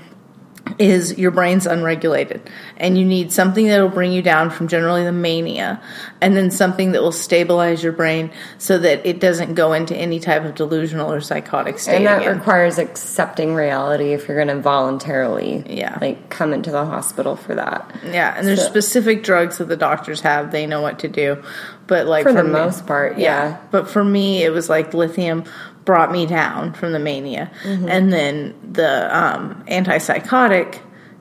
is 0.77 1.17
your 1.17 1.31
brain's 1.31 1.65
unregulated 1.65 2.41
and 2.77 2.97
you 2.97 3.05
need 3.05 3.31
something 3.31 3.67
that'll 3.67 3.89
bring 3.89 4.11
you 4.11 4.21
down 4.21 4.49
from 4.49 4.67
generally 4.67 5.03
the 5.03 5.11
mania 5.11 5.81
and 6.21 6.35
then 6.35 6.51
something 6.51 6.91
that 6.91 7.01
will 7.01 7.11
stabilize 7.11 7.81
your 7.83 7.93
brain 7.93 8.29
so 8.57 8.77
that 8.77 9.05
it 9.05 9.19
doesn't 9.19 9.55
go 9.55 9.73
into 9.73 9.95
any 9.95 10.19
type 10.19 10.43
of 10.43 10.55
delusional 10.55 11.11
or 11.11 11.21
psychotic 11.21 11.79
state 11.79 11.95
And 11.97 12.05
that 12.05 12.21
again. 12.21 12.37
requires 12.37 12.77
accepting 12.77 13.55
reality 13.55 14.13
if 14.13 14.27
you're 14.27 14.37
going 14.43 14.55
to 14.55 14.61
voluntarily, 14.61 15.63
Yeah. 15.67 15.97
like 16.01 16.29
come 16.29 16.53
into 16.53 16.71
the 16.71 16.85
hospital 16.85 17.35
for 17.35 17.55
that. 17.55 17.89
yeah 18.05 18.33
and 18.37 18.45
there's 18.47 18.61
specific 18.63 19.23
drugs 19.23 19.57
that 19.57 19.67
the 19.69 19.77
doctors 19.77 20.21
have 20.21 20.51
they 20.51 20.65
know 20.67 20.81
what 20.81 20.99
to 20.99 21.07
do 21.07 21.41
but 21.89 22.07
like 22.07 22.23
For 22.23 22.31
the 22.31 22.43
me- 22.45 22.51
most 22.51 22.87
part, 22.87 23.17
yeah. 23.17 23.57
but 23.71 23.89
for 23.89 24.03
me 24.05 24.41
it 24.43 24.51
was 24.51 24.69
like 24.69 24.93
lithium 24.93 25.43
brought 25.83 26.11
me 26.11 26.25
down 26.25 26.71
from 26.73 26.93
the 26.93 26.99
mania 26.99 27.51
Mm-hmm. 27.63 27.89
and 27.89 28.13
then 28.13 28.55
the 28.71 28.93
um, 29.17 29.63
antipsychotic 29.67 30.79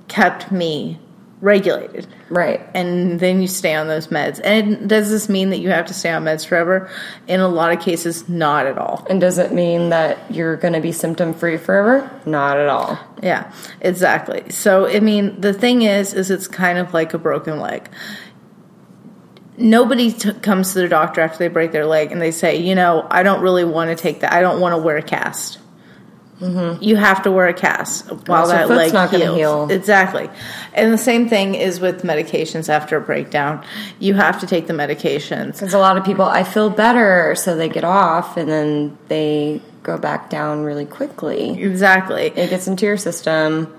kept 0.09 0.53
me 0.53 1.01
regulated 1.41 2.07
Right. 2.31 2.61
and 2.75 3.21
then 3.21 3.41
you 3.41 3.47
stay 3.49 3.75
on 3.75 3.87
those 3.87 4.09
meds. 4.09 4.41
And 4.45 4.89
does 4.89 5.09
this 5.09 5.29
mean 5.29 5.51
that 5.51 5.59
you 5.61 5.71
have 5.71 5.87
to 5.87 5.95
stay 5.95 6.11
on 6.11 6.25
meds 6.25 6.45
forever? 6.45 6.91
In 7.29 7.41
a 7.41 7.49
lot 7.49 7.73
of 7.73 7.81
cases, 7.81 8.29
not 8.29 8.67
at 8.67 8.77
all. 8.77 9.07
And 9.09 9.21
does 9.21 9.39
it 9.39 9.53
mean 9.53 9.89
that 9.91 10.19
you're 10.35 10.57
going 10.57 10.75
to 10.75 10.81
be 10.81 10.91
symptom 10.93 11.33
free 11.33 11.57
forever? 11.57 12.11
Not 12.27 12.59
at 12.59 12.69
all. 12.69 12.99
Yeah, 13.23 13.51
exactly. 13.81 14.51
So, 14.51 14.87
I 14.89 15.01
mean, 15.01 15.41
the 15.41 15.53
thing 15.55 15.83
is, 15.83 16.13
is 16.13 16.31
it's 16.31 16.49
kind 16.49 16.77
of 16.79 16.93
like 16.93 17.15
a 17.15 17.19
broken 17.19 17.61
leg. 17.61 17.89
Nobody 19.59 20.13
t- 20.13 20.33
comes 20.35 20.73
to 20.73 20.79
their 20.79 20.89
doctor 20.89 21.21
after 21.21 21.39
they 21.39 21.49
break 21.49 21.73
their 21.73 21.85
leg 21.85 22.13
and 22.13 22.23
they 22.23 22.31
say, 22.31 22.57
you 22.57 22.75
know, 22.75 23.07
I 23.11 23.23
don't 23.23 23.43
really 23.43 23.65
want 23.65 23.91
to 23.91 24.01
take 24.01 24.21
that. 24.21 24.33
I 24.33 24.41
don't 24.41 24.61
want 24.61 24.73
to 24.75 24.79
wear 24.79 24.97
a 24.97 25.03
cast. 25.03 25.59
Mm-hmm. 26.41 26.83
You 26.83 26.95
have 26.95 27.23
to 27.25 27.33
wear 27.33 27.49
a 27.49 27.55
cast 27.55 28.07
while 28.29 28.49
your 28.49 28.59
that 28.59 28.69
leg 28.69 28.93
not 28.93 29.11
heals. 29.11 29.37
heal. 29.37 29.69
Exactly. 29.71 30.31
And 30.73 30.93
the 30.93 30.99
same 30.99 31.29
thing 31.29 31.57
is 31.57 31.81
with 31.81 32.03
medications 32.03 32.69
after 32.69 32.97
a 32.97 33.01
breakdown. 33.01 33.65
You 33.99 34.15
have 34.15 34.39
to 34.41 34.47
take 34.47 34.69
the 34.69 34.73
medications. 34.73 35.55
Because 35.55 35.75
a 35.75 35.79
lot 35.79 35.99
of 35.99 36.05
people, 36.05 36.25
I 36.25 36.45
feel 36.45 36.71
better, 36.71 37.35
so 37.35 37.57
they 37.57 37.69
get 37.69 37.83
off 37.83 38.37
and 38.37 38.49
then 38.49 38.97
they 39.09 39.61
go 39.83 39.99
back 39.99 40.31
down 40.31 40.63
really 40.63 40.87
quickly. 40.87 41.61
Exactly. 41.61 42.27
It 42.27 42.51
gets 42.51 42.69
into 42.69 42.87
your 42.87 42.97
system. 42.97 43.75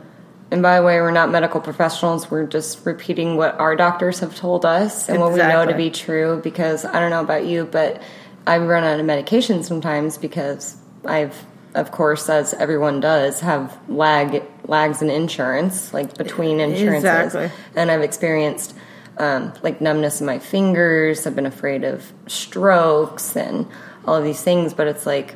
And 0.52 0.64
by 0.64 0.78
the 0.80 0.84
way, 0.86 1.00
we're 1.00 1.12
not 1.12 1.30
medical 1.30 1.62
professionals. 1.62 2.32
We're 2.32 2.48
just 2.48 2.86
repeating 2.86 3.38
what 3.38 3.60
our 3.60 3.76
doctors 3.76 4.20
have 4.20 4.36
told 4.36 4.66
us 4.66 5.08
and 5.08 5.20
what 5.20 5.32
we 5.32 5.38
know 5.40 5.66
to 5.66 5.76
be 5.76 5.92
true. 5.92 6.42
Because 6.44 6.86
I 6.86 7.00
don't 7.00 7.12
know 7.12 7.22
about 7.22 7.46
you, 7.46 7.66
but 7.66 8.02
I 8.48 8.58
run 8.58 8.84
out 8.84 9.00
of 9.00 9.06
medication 9.06 9.64
sometimes 9.64 10.18
because 10.18 10.76
I've, 11.06 11.38
of 11.76 11.92
course, 11.92 12.30
as 12.30 12.56
everyone 12.56 13.00
does, 13.00 13.42
have 13.42 13.78
lag 13.88 14.44
lags 14.66 15.02
in 15.04 15.10
insurance, 15.12 15.94
like 15.94 16.18
between 16.18 16.60
insurances, 16.60 17.36
Exactly. 17.36 17.52
and 17.76 17.92
I've 17.92 18.02
experienced 18.02 18.76
um, 19.18 19.54
like 19.62 19.82
numbness 19.82 20.20
in 20.20 20.26
my 20.26 20.40
fingers. 20.40 21.28
I've 21.28 21.36
been 21.36 21.46
afraid 21.46 21.84
of 21.84 22.12
strokes 22.28 23.36
and 23.36 23.68
all 24.06 24.16
of 24.16 24.24
these 24.24 24.42
things, 24.42 24.74
but 24.74 24.88
it's 24.88 25.06
like 25.06 25.36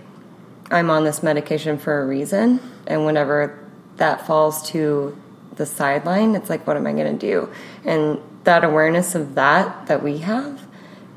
I'm 0.71 0.89
on 0.89 1.03
this 1.03 1.21
medication 1.21 1.77
for 1.77 2.01
a 2.01 2.05
reason, 2.07 2.59
and 2.87 3.05
whenever 3.05 3.59
that 3.97 4.25
falls 4.25 4.69
to 4.71 5.17
the 5.55 5.65
sideline, 5.65 6.35
it's 6.35 6.49
like, 6.49 6.65
what 6.65 6.77
am 6.77 6.87
I 6.87 6.93
going 6.93 7.17
to 7.17 7.27
do? 7.27 7.49
And 7.85 8.19
that 8.43 8.63
awareness 8.63 9.15
of 9.15 9.35
that 9.35 9.87
that 9.87 10.03
we 10.03 10.19
have 10.19 10.65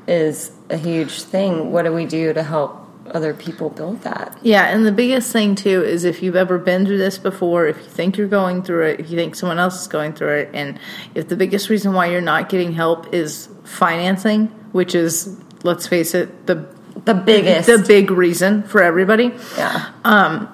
is 0.07 0.51
a 0.69 0.77
huge 0.77 1.23
thing. 1.23 1.71
What 1.71 1.83
do 1.83 1.93
we 1.93 2.05
do 2.05 2.33
to 2.33 2.43
help 2.43 2.87
other 3.07 3.33
people 3.33 3.69
build 3.69 4.01
that? 4.01 4.37
Yeah, 4.41 4.65
and 4.65 4.85
the 4.85 4.91
biggest 4.91 5.31
thing 5.31 5.55
too 5.55 5.83
is 5.83 6.03
if 6.03 6.21
you've 6.21 6.35
ever 6.35 6.57
been 6.57 6.85
through 6.85 6.99
this 6.99 7.17
before, 7.17 7.67
if 7.67 7.77
you 7.77 7.83
think 7.83 8.17
you're 8.17 8.27
going 8.27 8.63
through 8.63 8.85
it, 8.87 8.99
if 8.99 9.09
you 9.09 9.17
think 9.17 9.35
someone 9.35 9.59
else 9.59 9.81
is 9.81 9.87
going 9.87 10.13
through 10.13 10.35
it, 10.35 10.49
and 10.53 10.79
if 11.15 11.29
the 11.29 11.35
biggest 11.35 11.69
reason 11.69 11.93
why 11.93 12.07
you're 12.07 12.21
not 12.21 12.49
getting 12.49 12.73
help 12.73 13.13
is 13.13 13.49
financing, 13.63 14.47
which 14.71 14.93
is, 14.93 15.37
let's 15.63 15.87
face 15.87 16.13
it, 16.13 16.47
the 16.47 16.67
The 17.05 17.13
biggest, 17.13 17.67
the 17.67 17.77
big 17.77 18.11
reason 18.11 18.63
for 18.63 18.81
everybody, 18.81 19.31
yeah, 19.55 19.91
um, 20.03 20.49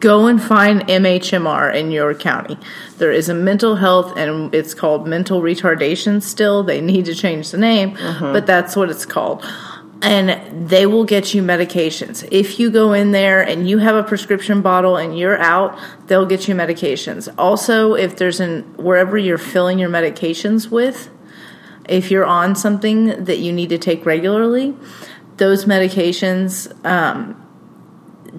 go 0.00 0.26
and 0.26 0.42
find 0.42 0.82
MHMR 0.82 1.74
in 1.74 1.90
your 1.90 2.14
county. 2.14 2.58
There 2.98 3.12
is 3.12 3.28
a 3.28 3.34
mental 3.34 3.76
health, 3.76 4.16
and 4.16 4.54
it's 4.54 4.74
called 4.74 5.06
mental 5.06 5.40
retardation 5.40 6.22
still. 6.22 6.62
They 6.62 6.80
need 6.80 7.06
to 7.06 7.14
change 7.14 7.50
the 7.50 7.58
name, 7.58 7.96
but 8.20 8.46
that's 8.46 8.76
what 8.76 8.90
it's 8.90 9.06
called. 9.06 9.44
And 10.02 10.68
they 10.68 10.84
will 10.86 11.04
get 11.04 11.32
you 11.32 11.42
medications. 11.42 12.28
If 12.30 12.60
you 12.60 12.70
go 12.70 12.92
in 12.92 13.12
there 13.12 13.40
and 13.40 13.68
you 13.68 13.78
have 13.78 13.96
a 13.96 14.02
prescription 14.02 14.60
bottle 14.60 14.96
and 14.96 15.18
you're 15.18 15.38
out, 15.38 15.78
they'll 16.06 16.26
get 16.26 16.46
you 16.48 16.54
medications. 16.54 17.32
Also, 17.38 17.94
if 17.94 18.16
there's 18.16 18.38
an 18.38 18.62
wherever 18.76 19.16
you're 19.16 19.38
filling 19.38 19.78
your 19.78 19.88
medications 19.88 20.70
with, 20.70 21.08
if 21.88 22.10
you're 22.10 22.26
on 22.26 22.54
something 22.54 23.24
that 23.24 23.38
you 23.38 23.52
need 23.52 23.70
to 23.70 23.78
take 23.78 24.04
regularly, 24.04 24.74
those 25.38 25.64
medications, 25.64 26.70
um, 26.84 27.45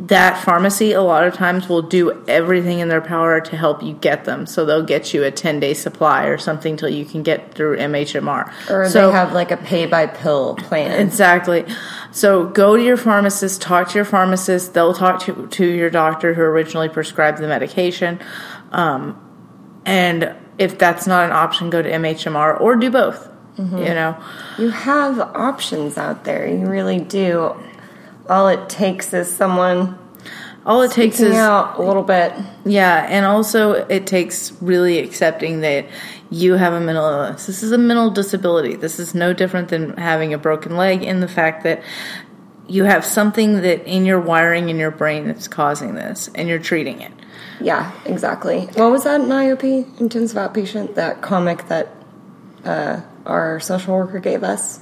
that 0.06 0.44
pharmacy 0.44 0.92
a 0.92 1.02
lot 1.02 1.26
of 1.26 1.34
times 1.34 1.68
will 1.68 1.82
do 1.82 2.24
everything 2.28 2.80
in 2.80 2.88
their 2.88 3.02
power 3.02 3.42
to 3.42 3.58
help 3.58 3.82
you 3.82 3.94
get 3.94 4.26
them. 4.26 4.46
So 4.46 4.66
they'll 4.66 4.86
get 4.86 5.14
you 5.14 5.24
a 5.24 5.32
10 5.32 5.60
day 5.60 5.74
supply 5.74 6.26
or 6.26 6.38
something 6.38 6.78
till 6.78 6.90
you 6.90 7.06
can 7.06 7.24
get 7.24 7.54
through 7.54 7.78
MHMR. 7.78 8.52
or 8.70 8.90
so, 8.90 9.08
they 9.08 9.14
have 9.14 9.34
like 9.34 9.52
a 9.52 9.58
pay 9.58 9.86
by 9.86 10.06
pill 10.06 10.56
plan. 10.56 11.00
Exactly. 11.00 11.66
So 12.12 12.46
go 12.48 12.78
to 12.78 12.84
your 12.84 12.98
pharmacist, 12.98 13.62
talk 13.62 13.90
to 13.90 13.96
your 13.96 14.06
pharmacist. 14.06 14.74
They'll 14.74 14.94
talk 14.94 15.22
to, 15.24 15.48
to 15.48 15.66
your 15.66 15.90
doctor 15.90 16.34
who 16.34 16.42
originally 16.42 16.90
prescribed 16.90 17.40
the 17.40 17.48
medication. 17.48 18.20
Um, 18.72 19.20
and 19.86 20.36
if 20.58 20.78
that's 20.78 21.08
not 21.08 21.26
an 21.26 21.32
option, 21.32 21.70
go 21.70 21.82
to 21.82 21.90
MHMR 21.90 22.60
or 22.60 22.76
do 22.76 22.92
both. 22.92 23.30
Mm-hmm. 23.58 23.78
You 23.78 23.86
know, 23.86 24.24
You 24.60 24.70
have 24.70 25.20
options 25.20 25.98
out 25.98 26.26
there. 26.26 26.48
You 26.48 26.68
really 26.68 27.00
do. 27.00 27.56
All 28.30 28.48
it 28.48 28.70
takes 28.70 29.14
is 29.14 29.34
someone 29.34 29.98
all 30.68 30.82
it 30.82 30.92
takes 30.92 31.22
is 31.22 31.34
out 31.34 31.80
a 31.80 31.82
little 31.82 32.04
bit. 32.04 32.34
Yeah, 32.66 33.08
and 33.10 33.26
also 33.26 33.72
it 33.72 34.06
takes 34.06 34.52
really 34.62 35.00
accepting 35.00 35.62
that 35.62 35.88
you 36.30 36.56
have 36.56 36.74
a 36.74 36.82
mental 36.82 37.06
illness. 37.06 37.46
This 37.46 37.64
is 37.64 37.72
a 37.72 37.78
mental 37.78 38.12
disability. 38.12 38.76
This 38.76 39.00
is 39.00 39.16
no 39.16 39.32
different 39.32 39.70
than 39.70 39.96
having 39.96 40.34
a 40.34 40.38
broken 40.38 40.76
leg 40.76 41.04
in 41.04 41.22
the 41.22 41.28
fact 41.30 41.64
that 41.64 41.82
you 42.68 42.84
have 42.84 43.06
something 43.06 43.62
that 43.62 43.86
in 43.86 44.06
your 44.06 44.20
wiring 44.20 44.68
in 44.68 44.78
your 44.78 44.92
brain 44.92 45.28
that's 45.28 45.48
causing 45.48 45.96
this 45.96 46.30
and 46.36 46.50
you're 46.50 46.60
treating 46.60 47.00
it. 47.00 47.14
Yeah, 47.62 47.94
exactly. 48.04 48.66
What 48.74 48.92
was 48.92 49.06
that 49.06 49.22
in 49.22 49.28
IOP, 49.28 50.02
intensive 50.02 50.38
outpatient? 50.38 50.96
That 50.96 51.22
comic 51.22 51.70
that 51.70 51.96
uh, 52.66 53.02
our 53.26 53.62
social 53.62 53.96
worker 53.96 54.20
gave 54.20 54.44
us. 54.44 54.82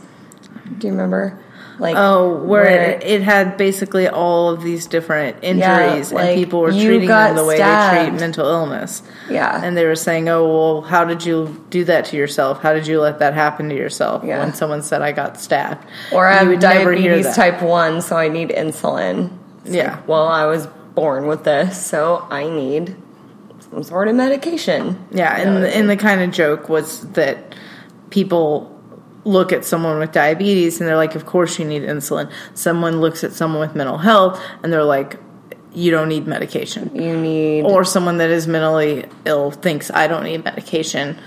Do 0.79 0.87
you 0.87 0.93
remember? 0.93 1.39
Like, 1.77 1.96
Oh, 1.98 2.36
where, 2.36 2.65
It, 2.91 3.03
it 3.03 3.22
had 3.22 3.58
basically 3.58 4.08
all 4.08 4.50
of 4.50 4.63
these 4.63 4.88
different 4.88 5.38
injuries 5.41 6.12
like, 6.13 6.25
and 6.29 6.36
people 6.38 6.62
were 6.62 6.72
treating 6.72 7.08
them 7.10 7.36
the 7.36 7.44
way 7.44 7.58
they 7.58 7.89
treat 8.10 8.20
mental 8.20 8.48
illness. 8.48 9.01
yeah, 9.29 9.62
And 9.63 9.75
they 9.75 9.86
were 9.86 9.96
saying, 9.98 10.29
"Oh, 10.29 10.48
well, 10.48 10.82
how 10.84 11.03
did 11.03 11.25
you 11.25 11.62
do 11.70 11.84
that 11.86 12.05
to 12.05 12.17
yourself? 12.17 12.62
How 12.62 12.74
did 12.74 12.88
you 12.88 13.01
let 13.01 13.20
that 13.20 13.34
happen 13.34 13.67
to 13.70 13.75
yourself?" 13.75 14.24
Yeah. 14.24 14.39
When 14.39 14.53
someone 14.53 14.84
said, 14.84 15.01
"I 15.01 15.12
got 15.12 15.38
stabbed," 15.39 15.86
or 16.13 16.27
I 16.27 16.36
have 16.44 16.60
diabetes 16.60 17.36
type 17.36 17.62
one, 17.62 18.01
so 18.01 18.15
I 18.15 18.29
need 18.29 18.50
insulin. 18.50 19.32
It's 19.65 19.75
Yeah. 19.75 19.91
like, 19.96 20.08
well, 20.08 20.27
I 20.27 20.46
was 20.46 20.67
born 20.94 21.27
with 21.27 21.44
this, 21.44 21.84
so 21.86 22.25
I 22.32 22.48
need 22.48 22.96
some 23.72 23.84
sort 23.84 24.08
of 24.08 24.15
medication. 24.15 24.98
Yeah, 25.12 25.39
You 25.39 25.46
know 25.46 25.55
and 25.55 25.63
the, 25.63 25.75
and 25.75 25.89
the 25.89 25.98
kind 25.98 26.22
of 26.22 26.32
joke 26.32 26.70
was 26.70 27.01
that 27.13 27.53
people 28.12 28.72
look 29.25 29.51
at 29.51 29.65
someone 29.65 30.00
with 30.00 30.12
diabetes 30.12 30.79
and 30.79 30.88
they're 30.88 30.96
like, 30.96 31.15
"Of 31.15 31.25
course 31.25 31.60
you 31.60 31.65
need 31.65 31.82
insulin." 31.84 32.29
Someone 32.53 33.01
looks 33.01 33.24
at 33.24 33.34
someone 33.34 33.60
with 33.60 33.75
mental 33.75 33.98
health 33.98 34.39
and 34.63 34.72
they're 34.72 34.84
like, 34.84 35.17
"You 35.74 35.91
don't 35.91 36.08
need 36.10 36.25
medication." 36.27 36.91
You 36.94 37.17
need 37.17 37.63
Or 37.65 37.84
someone 37.84 38.17
that 38.20 38.29
is 38.29 38.48
mentally 38.48 39.05
ill 39.25 39.51
thinks, 39.51 39.91
"I 39.94 40.08
don't 40.08 40.24
need 40.24 40.46
medication." 40.46 41.17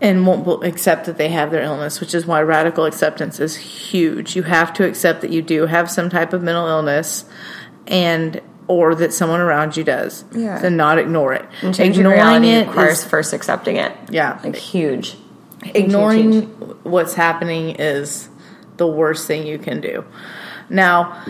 And 0.00 0.26
won't 0.26 0.64
accept 0.64 1.06
that 1.06 1.16
they 1.18 1.28
have 1.28 1.50
their 1.50 1.62
illness, 1.62 2.00
which 2.00 2.14
is 2.14 2.26
why 2.26 2.42
radical 2.42 2.84
acceptance 2.84 3.40
is 3.40 3.56
huge. 3.56 4.36
You 4.36 4.42
have 4.42 4.72
to 4.74 4.84
accept 4.84 5.20
that 5.22 5.30
you 5.30 5.40
do 5.40 5.66
have 5.66 5.90
some 5.90 6.10
type 6.10 6.32
of 6.32 6.42
mental 6.42 6.66
illness, 6.66 7.24
and 7.86 8.40
or 8.66 8.94
that 8.96 9.12
someone 9.14 9.40
around 9.40 9.76
you 9.76 9.84
does, 9.84 10.24
Yeah. 10.32 10.58
and 10.62 10.76
not 10.76 10.98
ignore 10.98 11.32
it. 11.34 11.44
and 11.62 11.74
changing 11.74 12.00
Ignoring 12.00 12.18
reality 12.20 12.48
it 12.50 12.66
requires 12.66 12.98
is- 13.00 13.04
first 13.04 13.32
accepting 13.32 13.76
it. 13.76 13.92
yeah, 14.10 14.38
Like 14.42 14.56
huge. 14.56 15.16
Ignoring 15.74 16.42
what's 16.82 17.14
happening 17.14 17.76
is 17.78 18.28
the 18.76 18.86
worst 18.86 19.26
thing 19.26 19.46
you 19.46 19.58
can 19.58 19.80
do. 19.80 20.04
Now, 20.68 21.24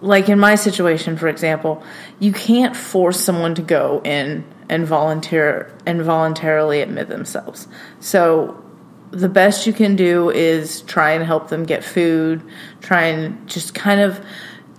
like 0.00 0.28
in 0.28 0.38
my 0.38 0.54
situation, 0.54 1.16
for 1.16 1.28
example, 1.28 1.82
you 2.18 2.32
can't 2.32 2.76
force 2.76 3.20
someone 3.20 3.54
to 3.56 3.62
go 3.62 4.00
in 4.04 4.44
and 4.68 4.86
volunteer 4.86 5.72
and 5.86 6.02
voluntarily 6.02 6.80
admit 6.80 7.08
themselves. 7.08 7.68
So 8.00 8.62
the 9.10 9.28
best 9.28 9.66
you 9.66 9.72
can 9.72 9.96
do 9.96 10.30
is 10.30 10.82
try 10.82 11.12
and 11.12 11.24
help 11.24 11.48
them 11.48 11.64
get 11.64 11.82
food, 11.82 12.42
try 12.80 13.04
and 13.04 13.48
just 13.48 13.74
kind 13.74 14.00
of 14.00 14.24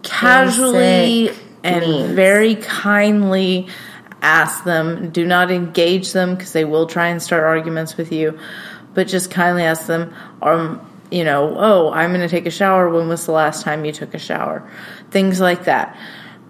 casually 0.04 1.28
Basic 1.28 1.44
and 1.64 1.86
needs. 1.86 2.12
very 2.12 2.56
kindly 2.56 3.68
ask 4.22 4.64
them. 4.64 5.10
Do 5.12 5.26
not 5.26 5.52
engage 5.52 6.14
them 6.14 6.36
because 6.36 6.54
they 6.54 6.66
will 6.66 6.88
try 6.88 7.08
and 7.08 7.22
start 7.22 7.44
arguments 7.44 7.98
with 7.98 8.12
you, 8.12 8.40
but 8.94 9.08
just 9.08 9.32
kindly 9.32 9.64
ask 9.64 9.88
them, 9.88 10.14
um, 10.42 10.86
you 11.12 11.24
know, 11.24 11.56
oh, 11.58 11.92
I'm 11.92 12.12
going 12.12 12.22
to 12.22 12.30
take 12.30 12.46
a 12.46 12.52
shower. 12.52 12.90
When 12.90 13.08
was 13.08 13.26
the 13.26 13.32
last 13.32 13.64
time 13.64 13.86
you 13.86 13.92
took 13.92 14.14
a 14.14 14.20
shower? 14.20 14.70
Things 15.12 15.40
like 15.40 15.66
that. 15.66 15.98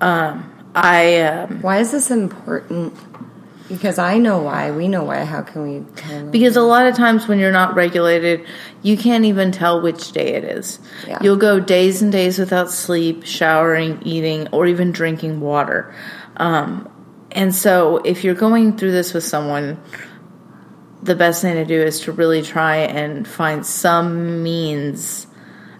Um, 0.02 0.52
I 0.76 1.22
um, 1.22 1.62
Why 1.62 1.80
is 1.80 1.92
this 1.92 2.12
important? 2.12 2.94
Because 3.68 4.00
I 4.00 4.18
know 4.18 4.42
why. 4.42 4.72
We 4.72 4.88
know 4.88 5.04
why. 5.04 5.24
How 5.26 5.44
can 5.44 5.62
we? 5.62 6.32
Because 6.32 6.56
a 6.56 6.62
lot 6.62 6.88
of 6.88 6.96
times 6.96 7.28
when 7.28 7.38
you're 7.38 7.52
not 7.52 7.76
regulated, 7.76 8.46
you 8.82 8.98
can't 8.98 9.26
even 9.26 9.52
tell 9.52 9.80
which 9.82 10.12
day 10.12 10.34
it 10.34 10.44
is. 10.44 10.80
Yeah. 11.08 11.20
You'll 11.22 11.38
go 11.38 11.60
days 11.60 12.02
and 12.02 12.12
days 12.12 12.40
without 12.40 12.72
sleep, 12.72 13.26
showering, 13.26 14.02
eating, 14.04 14.48
or 14.52 14.66
even 14.66 14.92
drinking 14.92 15.40
water. 15.40 15.94
Um, 16.38 16.90
and 17.32 17.54
so 17.54 17.98
if 17.98 18.24
you're 18.24 18.36
going 18.36 18.78
through 18.78 18.92
this 18.92 19.14
with 19.14 19.24
someone, 19.24 19.82
the 21.02 21.16
best 21.16 21.42
thing 21.42 21.56
to 21.56 21.66
do 21.66 21.82
is 21.82 22.02
to 22.02 22.12
really 22.12 22.42
try 22.42 22.78
and 22.78 23.28
find 23.28 23.66
some 23.66 24.44
means 24.44 25.28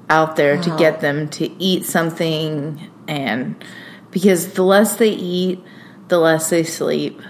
out 0.10 0.36
there 0.36 0.62
to 0.62 0.76
get 0.78 1.02
them 1.02 1.30
to 1.30 1.50
eat 1.62 1.86
something 1.86 2.90
and 3.08 3.64
because 4.12 4.54
the 4.54 4.64
less 4.64 4.96
they 4.96 5.10
eat, 5.10 5.64
the 6.08 6.18
less 6.18 6.50
they 6.50 6.64
sleep, 6.64 7.22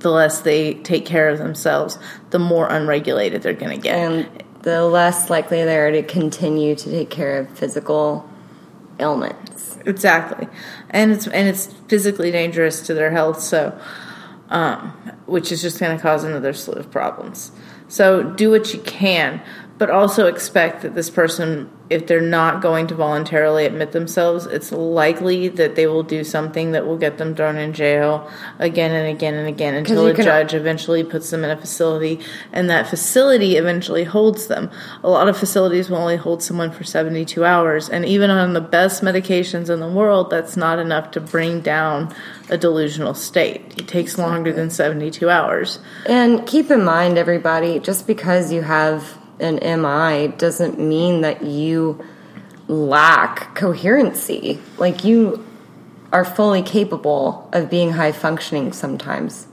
the 0.00 0.10
less 0.10 0.40
they 0.40 0.74
take 0.74 1.04
care 1.04 1.28
of 1.28 1.38
themselves, 1.38 1.98
the 2.30 2.38
more 2.38 2.68
unregulated 2.68 3.42
they're 3.42 3.52
going 3.52 3.76
to 3.76 3.82
get. 3.82 3.96
and 3.96 4.44
the 4.62 4.84
less 4.84 5.28
likely 5.28 5.64
they 5.64 5.76
are 5.76 5.90
to 5.90 6.02
continue 6.02 6.74
to 6.76 6.90
take 6.90 7.10
care 7.10 7.40
of 7.40 7.58
physical 7.58 8.28
ailments. 9.00 9.51
Exactly, 9.84 10.48
and 10.90 11.12
it's 11.12 11.26
and 11.26 11.48
it's 11.48 11.66
physically 11.88 12.30
dangerous 12.30 12.82
to 12.82 12.94
their 12.94 13.10
health. 13.10 13.40
So, 13.40 13.78
um, 14.48 14.90
which 15.26 15.50
is 15.50 15.62
just 15.62 15.80
going 15.80 15.96
to 15.96 16.02
cause 16.02 16.24
another 16.24 16.52
slew 16.52 16.74
of 16.74 16.90
problems. 16.90 17.52
So 17.88 18.22
do 18.22 18.50
what 18.50 18.72
you 18.72 18.80
can, 18.80 19.42
but 19.78 19.90
also 19.90 20.26
expect 20.26 20.82
that 20.82 20.94
this 20.94 21.10
person, 21.10 21.70
if 21.92 22.06
they're 22.06 22.20
not 22.20 22.62
going 22.62 22.86
to 22.88 22.94
voluntarily 22.94 23.66
admit 23.66 23.92
themselves, 23.92 24.46
it's 24.46 24.72
likely 24.72 25.48
that 25.48 25.76
they 25.76 25.86
will 25.86 26.02
do 26.02 26.24
something 26.24 26.72
that 26.72 26.86
will 26.86 26.96
get 26.96 27.18
them 27.18 27.34
thrown 27.34 27.56
in 27.56 27.72
jail 27.72 28.30
again 28.58 28.90
and 28.90 29.08
again 29.08 29.34
and 29.34 29.46
again 29.46 29.74
until 29.74 30.06
a 30.06 30.14
judge 30.14 30.54
eventually 30.54 31.04
puts 31.04 31.30
them 31.30 31.44
in 31.44 31.50
a 31.50 31.56
facility, 31.56 32.18
and 32.52 32.70
that 32.70 32.88
facility 32.88 33.56
eventually 33.56 34.04
holds 34.04 34.46
them. 34.46 34.70
A 35.04 35.10
lot 35.10 35.28
of 35.28 35.36
facilities 35.36 35.90
will 35.90 35.98
only 35.98 36.16
hold 36.16 36.42
someone 36.42 36.70
for 36.70 36.82
72 36.82 37.44
hours, 37.44 37.88
and 37.88 38.04
even 38.04 38.30
on 38.30 38.54
the 38.54 38.60
best 38.60 39.02
medications 39.02 39.68
in 39.68 39.80
the 39.80 39.88
world, 39.88 40.30
that's 40.30 40.56
not 40.56 40.78
enough 40.78 41.10
to 41.12 41.20
bring 41.20 41.60
down 41.60 42.14
a 42.48 42.56
delusional 42.56 43.14
state. 43.14 43.78
It 43.78 43.86
takes 43.86 44.18
longer 44.18 44.52
than 44.52 44.70
72 44.70 45.28
hours. 45.28 45.78
And 46.06 46.46
keep 46.46 46.70
in 46.70 46.84
mind, 46.84 47.18
everybody, 47.18 47.78
just 47.78 48.06
because 48.06 48.52
you 48.52 48.62
have 48.62 49.18
an 49.40 49.56
MI 49.82 50.28
doesn't 50.28 50.78
mean 50.78 51.22
that 51.22 51.42
you 51.42 52.04
lack 52.68 53.54
coherency. 53.54 54.60
Like 54.78 55.04
you 55.04 55.44
are 56.12 56.24
fully 56.24 56.62
capable 56.62 57.48
of 57.52 57.70
being 57.70 57.92
high 57.92 58.12
functioning 58.12 58.72
sometimes 58.72 59.46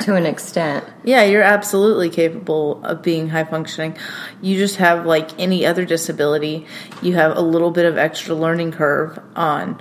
to 0.00 0.14
an 0.14 0.26
extent. 0.26 0.84
Yeah, 1.04 1.24
you're 1.24 1.42
absolutely 1.42 2.10
capable 2.10 2.84
of 2.84 3.02
being 3.02 3.28
high 3.28 3.44
functioning. 3.44 3.96
You 4.40 4.56
just 4.56 4.76
have 4.76 5.06
like 5.06 5.38
any 5.38 5.64
other 5.64 5.84
disability, 5.84 6.66
you 7.02 7.14
have 7.14 7.36
a 7.36 7.40
little 7.40 7.70
bit 7.70 7.86
of 7.86 7.96
extra 7.96 8.34
learning 8.34 8.72
curve 8.72 9.18
on 9.36 9.80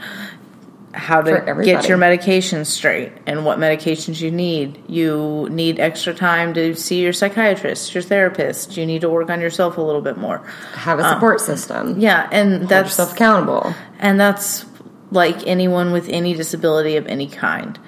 how 0.93 1.21
to 1.21 1.62
get 1.63 1.88
your 1.88 1.97
medications 1.97 2.67
straight 2.67 3.12
and 3.25 3.45
what 3.45 3.58
medications 3.58 4.21
you 4.21 4.32
need. 4.32 4.84
You 4.88 5.47
need 5.49 5.79
extra 5.79 6.13
time 6.13 6.53
to 6.53 6.75
see 6.75 7.01
your 7.01 7.13
psychiatrist, 7.13 7.93
your 7.93 8.03
therapist. 8.03 8.77
You 8.77 8.86
need 8.86 9.01
to 9.01 9.10
work 9.10 9.29
on 9.29 9.41
yourself 9.41 9.77
a 9.77 9.82
little 9.82 10.01
bit 10.01 10.17
more. 10.17 10.39
Have 10.73 10.99
a 10.99 11.03
um, 11.03 11.13
support 11.15 11.41
system. 11.41 11.99
Yeah, 11.99 12.29
and 12.32 12.58
Hold 12.58 12.69
that's 12.69 12.89
yourself 12.89 13.13
accountable. 13.13 13.73
and 13.99 14.19
that's 14.19 14.65
like 15.12 15.45
anyone 15.47 15.91
with 15.91 16.10
any 16.10 16.34
disability 16.34 16.95
of 16.97 17.08
any 17.08 17.27
kind. 17.27 17.79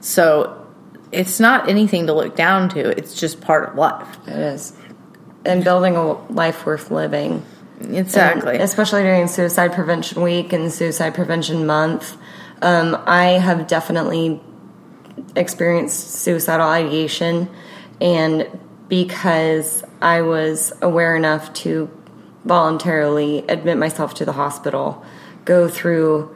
So 0.00 0.66
it's 1.12 1.40
not 1.40 1.68
anything 1.68 2.06
to 2.06 2.12
look 2.12 2.36
down 2.36 2.68
to. 2.70 2.80
It's 2.96 3.18
just 3.18 3.40
part 3.40 3.68
of 3.68 3.74
life. 3.76 4.18
It 4.26 4.36
is. 4.36 4.72
And 5.44 5.62
building 5.62 5.96
a 5.96 6.12
life 6.32 6.64
worth 6.64 6.90
living. 6.90 7.44
Exactly. 7.80 8.54
And 8.54 8.62
especially 8.62 9.02
during 9.02 9.28
Suicide 9.28 9.72
Prevention 9.72 10.22
Week 10.22 10.52
and 10.52 10.72
Suicide 10.72 11.14
Prevention 11.14 11.66
Month. 11.66 12.16
Um, 12.64 12.96
I 13.06 13.32
have 13.32 13.66
definitely 13.66 14.40
experienced 15.36 16.22
suicidal 16.22 16.66
ideation, 16.66 17.50
and 18.00 18.48
because 18.88 19.84
I 20.00 20.22
was 20.22 20.72
aware 20.80 21.14
enough 21.14 21.52
to 21.64 21.90
voluntarily 22.44 23.44
admit 23.48 23.76
myself 23.76 24.14
to 24.14 24.24
the 24.24 24.32
hospital, 24.32 25.04
go 25.44 25.68
through 25.68 26.34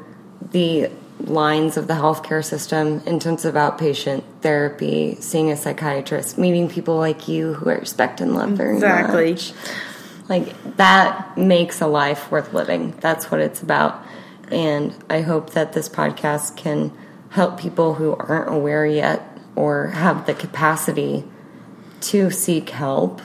the 0.52 0.90
lines 1.20 1.78
of 1.78 1.86
the 1.86 1.94
healthcare 1.94 2.44
system, 2.44 3.02
intensive 3.06 3.54
outpatient 3.54 4.22
therapy, 4.42 5.16
seeing 5.20 5.50
a 5.50 5.56
psychiatrist, 5.56 6.36
meeting 6.36 6.68
people 6.68 6.96
like 6.96 7.26
you 7.26 7.54
who 7.54 7.70
I 7.70 7.74
respect 7.74 8.20
and 8.20 8.34
love 8.34 8.50
very 8.50 8.74
Exactly. 8.74 9.30
much. 9.32 9.52
Like 10.28 10.76
that 10.76 11.38
makes 11.38 11.80
a 11.80 11.86
life 11.86 12.30
worth 12.30 12.52
living. 12.52 12.94
That's 13.00 13.30
what 13.30 13.40
it's 13.40 13.62
about. 13.62 14.04
And 14.50 14.94
I 15.11 15.20
hope 15.22 15.50
that 15.50 15.72
this 15.72 15.88
podcast 15.88 16.56
can 16.56 16.92
help 17.30 17.58
people 17.61 17.94
who 17.94 18.14
aren't 18.16 18.52
aware 18.52 18.87
yet 18.87 19.22
or 19.54 19.88
have 19.88 20.26
the 20.26 20.34
capacity 20.34 21.24
to 22.00 22.30
seek 22.30 22.70
help 22.70 23.20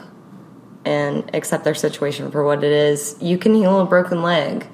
and 0.86 1.30
accept 1.34 1.64
their 1.64 1.76
situation 1.76 2.30
for 2.32 2.44
what 2.44 2.64
it 2.64 2.72
is. 2.72 3.16
You 3.22 3.38
can 3.38 3.54
heal 3.54 3.80
a 3.80 3.86
broken 3.86 4.22
leg. 4.22 4.68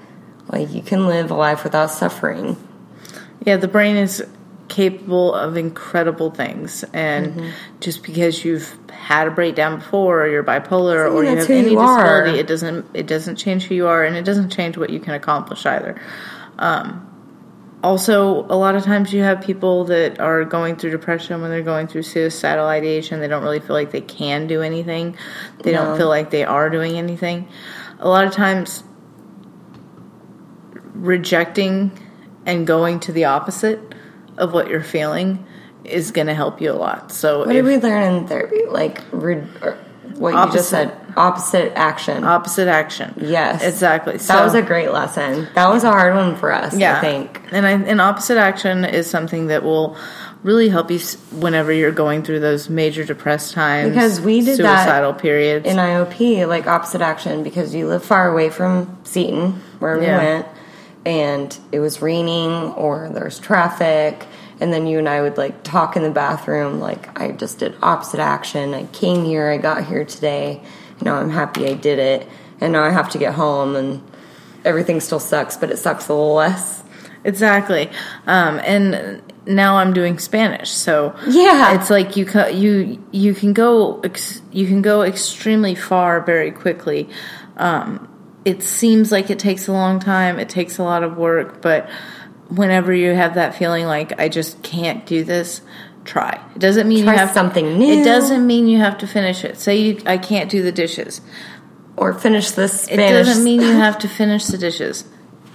Like 0.51 0.71
you 0.73 0.81
can 0.81 1.05
live 1.05 1.29
a 1.29 1.35
life 1.35 1.63
without 1.63 1.91
suffering. 1.91 2.57
Yeah, 3.45 3.57
the 3.57 3.67
brain 3.67 3.95
is 3.95 4.25
capable 4.67 5.33
of 5.33 5.57
incredible 5.57 6.31
things, 6.31 6.83
and 6.93 7.27
Mm-hmm. 7.33 7.49
just 7.79 8.03
because 8.03 8.43
you've 8.43 8.75
had 8.91 9.27
a 9.27 9.31
breakdown 9.31 9.77
before, 9.79 10.23
or 10.23 10.27
you're 10.27 10.43
bipolar, 10.43 11.11
or 11.11 11.23
you 11.23 11.35
have 11.37 11.49
any 11.49 11.71
you 11.71 11.79
are. 11.79 11.97
disability, 12.23 12.39
it 12.39 12.47
doesn't 12.47 12.85
it 12.93 13.07
doesn't 13.07 13.35
change 13.35 13.63
who 13.65 13.75
you 13.75 13.87
are, 13.87 14.03
and 14.03 14.15
it 14.15 14.23
doesn't 14.23 14.49
change 14.51 14.77
what 14.77 14.89
you 14.89 14.99
can 14.99 15.13
accomplish 15.13 15.65
either. 15.65 15.99
Um, 16.59 17.05
also, 17.81 18.43
a 18.49 18.57
lot 18.57 18.75
of 18.75 18.83
times 18.83 19.13
you 19.13 19.23
have 19.23 19.39
people 19.41 19.85
that 19.85 20.19
are 20.19 20.43
going 20.43 20.75
through 20.75 20.91
depression 20.91 21.41
when 21.41 21.49
they're 21.49 21.61
going 21.61 21.87
through 21.87 22.03
suicidal 22.03 22.65
ideation. 22.67 23.21
They 23.21 23.29
don't 23.29 23.41
really 23.41 23.61
feel 23.61 23.73
like 23.75 23.91
they 23.91 24.01
can 24.01 24.47
do 24.47 24.61
anything. 24.61 25.17
They 25.63 25.71
No. 25.71 25.85
don't 25.85 25.97
feel 25.97 26.09
like 26.09 26.29
they 26.29 26.43
are 26.43 26.69
doing 26.69 26.97
anything. 26.97 27.47
A 27.99 28.09
lot 28.09 28.25
of 28.25 28.33
times, 28.33 28.83
rejecting 30.93 31.91
and 32.45 32.67
going 32.67 32.99
to 33.01 33.11
the 33.11 33.25
opposite 33.25 33.79
of 34.37 34.53
what 34.53 34.67
you're 34.69 34.83
feeling 34.83 35.45
is 35.85 36.11
going 36.11 36.27
to 36.27 36.33
help 36.33 36.61
you 36.61 36.71
a 36.71 36.73
lot. 36.75 37.11
So, 37.11 37.39
What 37.39 37.49
if 37.49 37.53
did 37.53 37.65
we 37.65 37.77
learn 37.77 38.13
in 38.15 38.27
therapy? 38.27 38.65
Like 38.67 39.01
re- 39.11 39.43
what 40.15 40.33
you 40.33 40.53
just 40.53 40.69
said, 40.69 40.91
opposite 41.19 41.73
action. 41.75 42.23
opposite 42.23 42.67
action, 42.67 43.13
yes, 43.17 43.63
exactly. 43.63 44.17
That 44.17 44.43
was 44.43 44.53
a 44.55 44.61
great 44.61 44.91
lesson. 44.91 45.47
That 45.55 45.69
was 45.69 45.83
a 45.83 45.91
hard 45.91 46.15
one 46.15 46.35
for 46.35 46.51
us. 46.51 46.75
yeah. 46.75 46.97
I 46.97 47.01
think. 47.01 47.41
And 47.51 47.65
I, 47.65 47.71
and 47.71 47.99
opposite 48.01 48.37
action 48.37 48.85
is 48.85 49.09
something 49.09 49.47
that 49.47 49.63
will 49.63 49.97
really 50.43 50.69
help 50.69 50.89
you 50.89 50.99
whenever 51.33 51.71
you're 51.73 51.91
going 51.91 52.23
through 52.23 52.39
those 52.39 52.69
major 52.69 53.03
depressed 53.03 53.53
times. 53.53 53.89
Because 53.89 54.21
we 54.21 54.39
did 54.39 54.57
that 54.59 54.83
suicidal 54.85 55.13
periods. 55.13 55.65
in 55.67 55.75
IOP, 55.75 56.47
like 56.47 56.65
opposite 56.65 57.01
action, 57.01 57.43
because 57.43 57.75
you 57.75 57.87
live 57.87 58.03
far 58.05 58.31
away 58.31 58.49
from 58.49 58.97
Seton, 59.03 59.61
where 59.79 59.99
we 59.99 60.05
Yeah. 60.05 60.17
went, 60.17 60.45
and 61.05 61.57
it 61.73 61.79
was 61.81 62.01
raining 62.01 62.51
or 62.73 63.09
there's 63.13 63.37
traffic, 63.39 64.25
and 64.61 64.71
then 64.71 64.87
you 64.87 64.97
and 64.97 65.09
I 65.09 65.21
would 65.21 65.37
like 65.37 65.63
talk 65.63 65.97
in 65.97 66.03
the 66.03 66.09
bathroom, 66.09 66.79
like 66.79 67.19
I 67.19 67.31
just 67.31 67.59
did 67.59 67.75
opposite 67.81 68.19
action. 68.21 68.73
I 68.73 68.85
came 68.93 69.25
here, 69.25 69.49
I 69.49 69.57
got 69.57 69.83
here 69.85 70.05
today. 70.05 70.61
Now 71.01 71.15
I'm 71.15 71.29
happy 71.29 71.67
I 71.67 71.73
did 71.73 71.99
it, 71.99 72.27
and 72.61 72.73
now 72.73 72.83
I 72.83 72.89
have 72.89 73.09
to 73.11 73.17
get 73.17 73.33
home, 73.33 73.75
and 73.75 74.01
everything 74.65 74.99
still 74.99 75.19
sucks, 75.19 75.57
but 75.57 75.71
it 75.71 75.77
sucks 75.77 76.09
a 76.09 76.13
little 76.13 76.33
less. 76.33 76.83
Exactly. 77.23 77.89
Um, 78.27 78.59
and 78.63 79.21
now 79.45 79.77
I'm 79.77 79.93
doing 79.93 80.19
Spanish, 80.19 80.69
so 80.71 81.13
Yeah. 81.27 81.75
it's 81.75 81.89
like 81.89 82.15
you 82.15 82.25
co- 82.25 82.47
you 82.47 83.01
you 83.11 83.33
can 83.33 83.51
go 83.53 83.99
ex- 84.03 84.41
you 84.51 84.67
can 84.67 84.81
go 84.81 85.01
extremely 85.01 85.75
far 85.75 86.21
very 86.21 86.51
quickly. 86.51 87.09
Um, 87.57 88.07
it 88.45 88.63
seems 88.63 89.11
like 89.11 89.29
it 89.29 89.37
takes 89.39 89.67
a 89.67 89.73
long 89.73 89.99
time. 89.99 90.39
It 90.39 90.47
takes 90.49 90.77
a 90.77 90.83
lot 90.83 91.03
of 91.03 91.17
work, 91.17 91.61
but 91.61 91.89
whenever 92.47 92.93
you 92.93 93.13
have 93.13 93.35
that 93.35 93.53
feeling 93.55 93.85
like 93.85 94.19
I 94.19 94.29
just 94.29 94.61
can't 94.63 95.05
do 95.05 95.23
this, 95.23 95.61
try. 96.09 96.43
It 96.55 96.59
doesn't 96.59 96.87
mean 96.87 97.03
Try 97.03 97.13
you 97.13 97.19
have 97.19 97.31
something 97.31 97.77
new. 97.77 98.01
It 98.01 98.03
doesn't 98.03 98.45
mean 98.45 98.67
you 98.67 98.79
have 98.79 98.97
to 98.97 99.07
finish 99.07 99.45
it. 99.45 99.57
Say 99.57 99.77
you, 99.77 100.01
I 100.05 100.17
can't 100.17 100.49
do 100.49 100.63
the 100.63 100.71
dishes. 100.71 101.21
Or 101.95 102.13
finish 102.13 102.51
this 102.51 102.87
It 102.87 102.97
doesn't 102.97 103.43
mean 103.43 103.61
you 103.61 103.73
have 103.85 103.97
to 103.99 104.07
finish 104.07 104.45
the 104.45 104.57
dishes. 104.57 105.05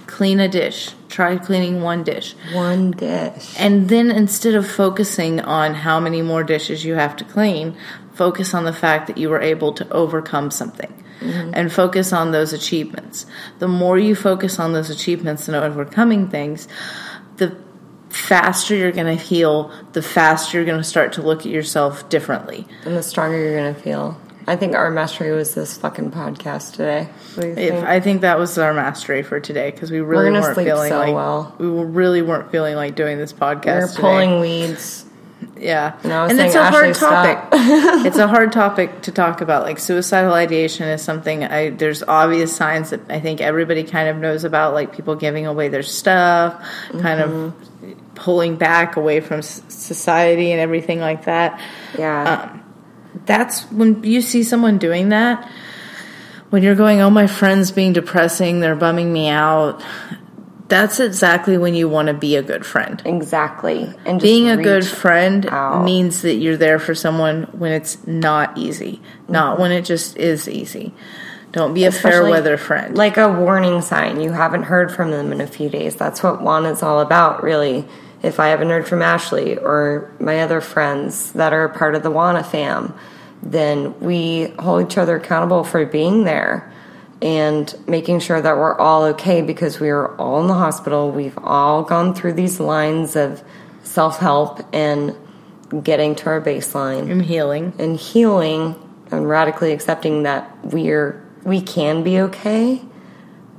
Clean 0.07 0.39
a 0.39 0.47
dish. 0.47 0.91
Try 1.09 1.37
cleaning 1.37 1.81
one 1.81 2.03
dish. 2.03 2.35
one 2.53 2.91
dish. 2.91 3.53
And 3.59 3.89
then 3.89 4.09
instead 4.11 4.55
of 4.55 4.69
focusing 4.69 5.41
on 5.41 5.73
how 5.73 5.99
many 5.99 6.21
more 6.21 6.43
dishes 6.43 6.85
you 6.85 6.95
have 6.95 7.15
to 7.17 7.25
clean, 7.25 7.75
focus 8.13 8.53
on 8.53 8.63
the 8.63 8.73
fact 8.73 9.07
that 9.07 9.17
you 9.17 9.29
were 9.29 9.41
able 9.41 9.73
to 9.73 9.89
overcome 9.91 10.51
something. 10.51 10.93
Mm-hmm. 11.19 11.51
And 11.53 11.71
focus 11.71 12.11
on 12.11 12.31
those 12.31 12.51
achievements. 12.51 13.25
The 13.59 13.69
more 13.69 13.97
you 13.97 14.15
focus 14.15 14.59
on 14.59 14.73
those 14.73 14.89
achievements 14.89 15.47
and 15.47 15.55
overcoming 15.55 16.27
things, 16.29 16.67
the 17.37 17.57
faster 18.09 18.75
you're 18.75 18.91
going 18.91 19.17
to 19.17 19.21
heal, 19.21 19.71
the 19.93 20.01
faster 20.01 20.57
you're 20.57 20.65
going 20.65 20.77
to 20.77 20.83
start 20.83 21.13
to 21.13 21.21
look 21.21 21.39
at 21.39 21.47
yourself 21.47 22.07
differently. 22.09 22.67
and 22.85 22.95
the 22.95 23.03
stronger 23.03 23.37
you're 23.37 23.57
gonna 23.57 23.73
feel. 23.73 24.19
I 24.47 24.55
think 24.55 24.75
our 24.75 24.91
mastery 24.91 25.31
was 25.31 25.55
this 25.55 25.75
fucking 25.77 26.11
podcast 26.11 26.73
today. 26.73 27.09
If, 27.37 27.55
think? 27.55 27.85
I 27.85 27.99
think 27.99 28.21
that 28.21 28.37
was 28.37 28.57
our 28.57 28.73
mastery 28.73 29.23
for 29.23 29.39
today 29.39 29.71
because 29.71 29.89
we 29.89 30.01
really 30.01 30.25
gonna 30.25 30.41
weren't 30.41 30.55
feeling 30.55 30.89
so 30.89 30.99
like 30.99 31.13
well. 31.15 31.55
we 31.57 31.65
really 31.67 32.21
weren't 32.21 32.51
feeling 32.51 32.75
like 32.75 32.95
doing 32.95 33.17
this 33.17 33.33
podcast. 33.33 33.65
We're 33.65 33.87
today. 33.87 34.01
pulling 34.01 34.39
weeds. 34.39 35.04
Yeah, 35.65 35.97
And 36.03 36.31
and 36.31 36.39
it's 36.39 36.55
a 36.55 36.69
hard 36.69 36.93
topic. 36.95 37.49
it's 38.05 38.17
a 38.17 38.27
hard 38.27 38.51
topic 38.51 39.01
to 39.03 39.11
talk 39.11 39.41
about. 39.41 39.63
Like 39.63 39.79
suicidal 39.79 40.33
ideation 40.33 40.87
is 40.87 41.01
something. 41.01 41.43
I 41.43 41.71
there's 41.71 42.03
obvious 42.03 42.55
signs 42.55 42.91
that 42.91 43.01
I 43.09 43.19
think 43.19 43.41
everybody 43.41 43.83
kind 43.83 44.07
of 44.09 44.17
knows 44.17 44.43
about, 44.43 44.73
like 44.73 44.95
people 44.95 45.15
giving 45.15 45.45
away 45.47 45.69
their 45.69 45.83
stuff, 45.83 46.63
kind 47.01 47.19
of 47.21 47.29
Mm-hmm. 47.31 47.93
pulling 48.15 48.55
back 48.57 48.95
away 48.95 49.19
from 49.21 49.41
society 49.41 50.51
and 50.51 50.61
everything 50.61 50.99
like 50.99 51.25
that. 51.25 51.59
Yeah. 51.97 52.59
That's 53.25 53.63
when 53.71 54.03
you 54.03 54.21
see 54.21 54.43
someone 54.43 54.77
doing 54.77 55.09
that. 55.09 55.49
When 56.51 56.61
you're 56.63 56.75
going, 56.75 57.01
oh, 57.01 57.09
my 57.09 57.27
friend's 57.27 57.71
being 57.71 57.91
depressing, 57.93 58.59
they're 58.59 58.75
bumming 58.75 59.11
me 59.11 59.29
out. 59.29 59.83
That's 60.67 60.99
exactly 60.99 61.57
when 61.57 61.75
you 61.75 61.87
want 61.87 62.07
to 62.07 62.13
be 62.13 62.35
a 62.35 62.41
good 62.41 62.65
friend. 62.65 63.01
exactly. 63.05 63.83
And 64.05 64.19
just 64.19 64.23
Being 64.23 64.49
a 64.49 64.57
good 64.57 64.85
friend 64.85 65.45
out. 65.45 65.83
means 65.83 66.23
that 66.23 66.35
you're 66.35 66.57
there 66.57 66.79
for 66.79 66.95
someone 66.95 67.43
when 67.51 67.71
it's 67.71 68.05
not 68.07 68.57
easy, 68.57 69.01
not 69.27 69.53
mm-hmm. 69.53 69.61
when 69.61 69.71
it 69.71 69.85
just 69.85 70.17
is 70.17 70.49
easy. 70.49 70.93
Don't 71.51 71.73
be 71.73 71.85
a 71.85 71.91
fair 71.91 72.23
weather 72.23 72.57
friend. 72.57 72.97
Like 72.97 73.17
a 73.17 73.31
warning 73.31 73.81
sign. 73.81 74.19
You 74.19 74.31
haven't 74.31 74.63
heard 74.63 74.91
from 74.91 75.11
them 75.11 75.31
in 75.31 75.39
a 75.39 75.47
few 75.47 75.69
days. 75.69 75.95
That's 75.95 76.21
what 76.21 76.41
Wana 76.41 76.71
is 76.71 76.83
all 76.83 76.99
about, 76.99 77.43
really. 77.43 77.85
If 78.23 78.39
I 78.39 78.47
haven't 78.47 78.69
heard 78.69 78.87
from 78.87 79.01
Ashley 79.01 79.57
or 79.57 80.11
my 80.19 80.41
other 80.41 80.59
friends 80.59 81.31
that 81.33 81.53
are 81.53 81.69
part 81.69 81.95
of 81.95 82.03
the 82.03 82.11
Wana 82.11 82.45
fam, 82.45 82.93
then 83.41 83.97
we 83.99 84.53
hold 84.59 84.85
each 84.85 84.97
other 84.97 85.17
accountable 85.17 85.63
for 85.63 85.85
being 85.85 86.23
there 86.23 86.73
and 87.21 87.73
making 87.87 88.19
sure 88.19 88.41
that 88.41 88.57
we're 88.57 88.77
all 88.77 89.03
okay 89.03 89.41
because 89.41 89.79
we 89.79 89.89
are 89.89 90.15
all 90.17 90.41
in 90.41 90.47
the 90.47 90.53
hospital. 90.53 91.11
We've 91.11 91.37
all 91.37 91.83
gone 91.83 92.13
through 92.13 92.33
these 92.33 92.59
lines 92.59 93.15
of 93.15 93.43
self 93.83 94.19
help 94.19 94.61
and 94.73 95.15
getting 95.83 96.15
to 96.15 96.27
our 96.27 96.41
baseline 96.41 97.09
and 97.09 97.23
healing. 97.23 97.73
and 97.79 97.97
healing 97.97 98.75
and 99.11 99.27
radically 99.27 99.71
accepting 99.71 100.23
that 100.23 100.49
we're 100.65 101.23
we 101.43 101.61
can 101.61 102.03
be 102.03 102.19
okay 102.19 102.81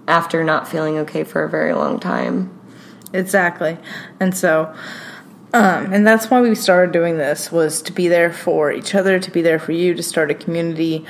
after 0.08 0.42
not 0.44 0.68
feeling 0.68 0.98
okay 0.98 1.24
for 1.24 1.44
a 1.44 1.48
very 1.48 1.72
long 1.72 1.98
time. 1.98 2.52
Exactly. 3.12 3.78
And 4.20 4.36
so 4.36 4.74
um, 5.56 5.92
and 5.92 6.06
that's 6.06 6.28
why 6.28 6.40
we 6.40 6.54
started 6.54 6.92
doing 6.92 7.16
this 7.16 7.50
was 7.50 7.80
to 7.82 7.92
be 7.92 8.08
there 8.08 8.32
for 8.32 8.70
each 8.70 8.94
other, 8.94 9.18
to 9.18 9.30
be 9.30 9.40
there 9.40 9.58
for 9.58 9.72
you, 9.72 9.94
to 9.94 10.02
start 10.02 10.30
a 10.30 10.34
community. 10.34 11.06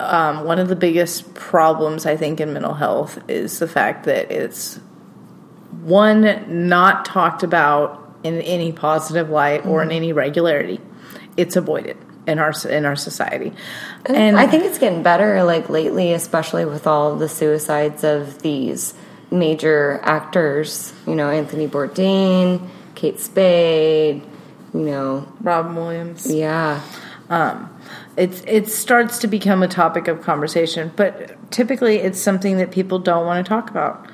Um, 0.00 0.44
one 0.44 0.58
of 0.58 0.68
the 0.68 0.76
biggest 0.76 1.34
problems 1.34 2.06
I 2.06 2.16
think 2.16 2.40
in 2.40 2.52
mental 2.52 2.74
health 2.74 3.18
is 3.28 3.58
the 3.58 3.68
fact 3.68 4.04
that 4.04 4.30
it's 4.30 4.76
one 5.82 6.68
not 6.68 7.04
talked 7.04 7.42
about 7.42 8.18
in 8.22 8.40
any 8.40 8.72
positive 8.72 9.30
light 9.30 9.64
or 9.66 9.82
in 9.82 9.90
any 9.90 10.12
regularity. 10.12 10.80
It's 11.36 11.56
avoided 11.56 11.96
in 12.26 12.38
our 12.38 12.52
in 12.68 12.84
our 12.84 12.96
society. 12.96 13.52
And 14.06 14.38
I 14.38 14.46
think 14.46 14.64
it's 14.64 14.78
getting 14.78 15.02
better 15.02 15.42
like 15.44 15.68
lately, 15.68 16.12
especially 16.12 16.64
with 16.64 16.86
all 16.86 17.16
the 17.16 17.28
suicides 17.28 18.04
of 18.04 18.42
these 18.42 18.94
major 19.30 20.00
actors, 20.02 20.92
you 21.06 21.14
know, 21.14 21.30
Anthony 21.30 21.68
Bourdain, 21.68 22.68
Kate 22.94 23.20
Spade, 23.20 24.22
you 24.74 24.80
know, 24.80 25.30
Robin 25.40 25.74
Williams. 25.76 26.32
yeah. 26.32 26.82
It's 28.20 28.42
it 28.46 28.68
starts 28.68 29.18
to 29.20 29.26
become 29.26 29.62
a 29.62 29.68
topic 29.68 30.06
of 30.06 30.20
conversation, 30.20 30.92
but 30.94 31.50
typically 31.50 31.96
it's 31.96 32.20
something 32.20 32.58
that 32.58 32.70
people 32.70 32.98
don't 32.98 33.24
want 33.24 33.44
to 33.44 33.48
talk 33.48 33.70
about. 33.70 34.06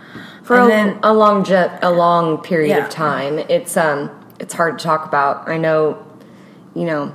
for 0.44 0.56
a, 0.60 0.66
then- 0.68 0.98
a 1.02 1.12
long 1.12 1.42
jet, 1.44 1.80
a 1.82 1.90
long 1.90 2.38
period 2.40 2.68
Yeah. 2.76 2.84
of 2.84 2.88
time. 2.90 3.40
It's 3.48 3.76
um, 3.76 4.10
it's 4.38 4.54
hard 4.54 4.78
to 4.78 4.84
talk 4.84 5.04
about. 5.06 5.48
I 5.48 5.56
know, 5.58 6.06
you 6.74 6.84
know, 6.84 7.12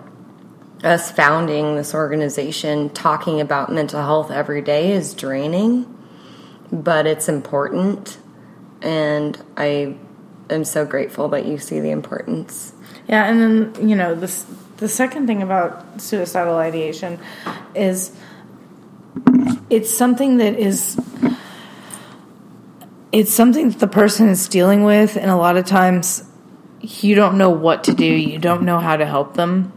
us 0.84 1.12
founding 1.12 1.76
this 1.78 1.94
organization, 1.94 2.90
talking 2.90 3.40
about 3.40 3.72
mental 3.72 4.02
health 4.02 4.30
every 4.32 4.62
day 4.62 4.92
is 4.92 5.14
draining, 5.14 5.86
but 6.74 7.08
it's 7.08 7.30
important, 7.30 8.18
and 8.82 9.42
I 9.56 9.96
am 10.50 10.66
so 10.66 10.84
grateful 10.86 11.30
that 11.30 11.46
you 11.46 11.58
see 11.58 11.80
the 11.80 11.92
importance. 11.92 12.74
Yeah, 13.08 13.24
and 13.30 13.40
then 13.74 13.90
you 13.90 13.96
know 13.96 14.14
this 14.14 14.46
the 14.82 14.88
second 14.90 15.28
thing 15.28 15.44
about 15.44 16.02
suicidal 16.02 16.56
ideation 16.58 17.20
is 17.76 18.12
it's 19.70 19.94
something 19.94 20.38
that 20.38 20.56
is 20.58 21.00
it's 23.12 23.32
something 23.32 23.70
that 23.70 23.80
the 23.80 23.88
person 23.88 24.28
is 24.28 24.48
dealing 24.48 24.84
with 24.84 25.18
and 25.18 25.30
a 25.30 25.36
lot 25.36 25.56
of 25.56 25.66
times 25.66 26.24
you 26.82 27.14
don't 27.14 27.38
know 27.38 27.52
what 27.52 27.84
to 27.84 27.94
do, 27.94 28.04
you 28.06 28.40
don't 28.40 28.64
know 28.64 28.80
how 28.80 28.98
to 28.98 29.06
help 29.06 29.36
them. 29.36 29.72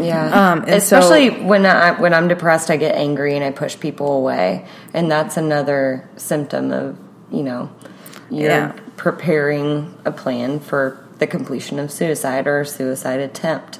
Yeah, 0.00 0.24
Um, 0.52 0.64
and 0.66 0.82
so- 0.82 0.98
especially 0.98 1.30
when 1.44 1.64
I 1.64 1.92
when 1.92 2.12
I'm 2.12 2.26
depressed, 2.26 2.70
I 2.70 2.76
get 2.76 2.96
angry 2.96 3.36
and 3.36 3.44
I 3.44 3.50
push 3.52 3.78
people 3.78 4.16
away, 4.16 4.64
and 4.92 5.08
that's 5.08 5.36
another 5.36 6.08
symptom 6.16 6.72
of 6.72 6.96
you 7.30 7.44
know 7.44 7.68
you're 8.30 8.50
Yeah. 8.50 8.72
preparing 8.96 9.94
a 10.04 10.10
plan 10.10 10.58
for 10.58 10.96
the 11.20 11.26
completion 11.28 11.78
of 11.78 11.92
suicide 11.92 12.48
or 12.48 12.64
suicide 12.64 13.20
attempt. 13.20 13.78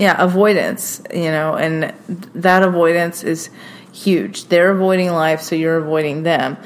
Yeah, 0.00 0.16
avoidance, 0.18 1.02
you 1.14 1.30
know, 1.30 1.54
and 1.54 1.92
that 2.34 2.62
avoidance 2.62 3.22
is 3.22 3.50
huge. 3.92 4.46
They're 4.46 4.70
avoiding 4.70 5.10
life, 5.12 5.42
so 5.42 5.54
you're 5.54 5.76
avoiding 5.76 6.22
them. 6.22 6.56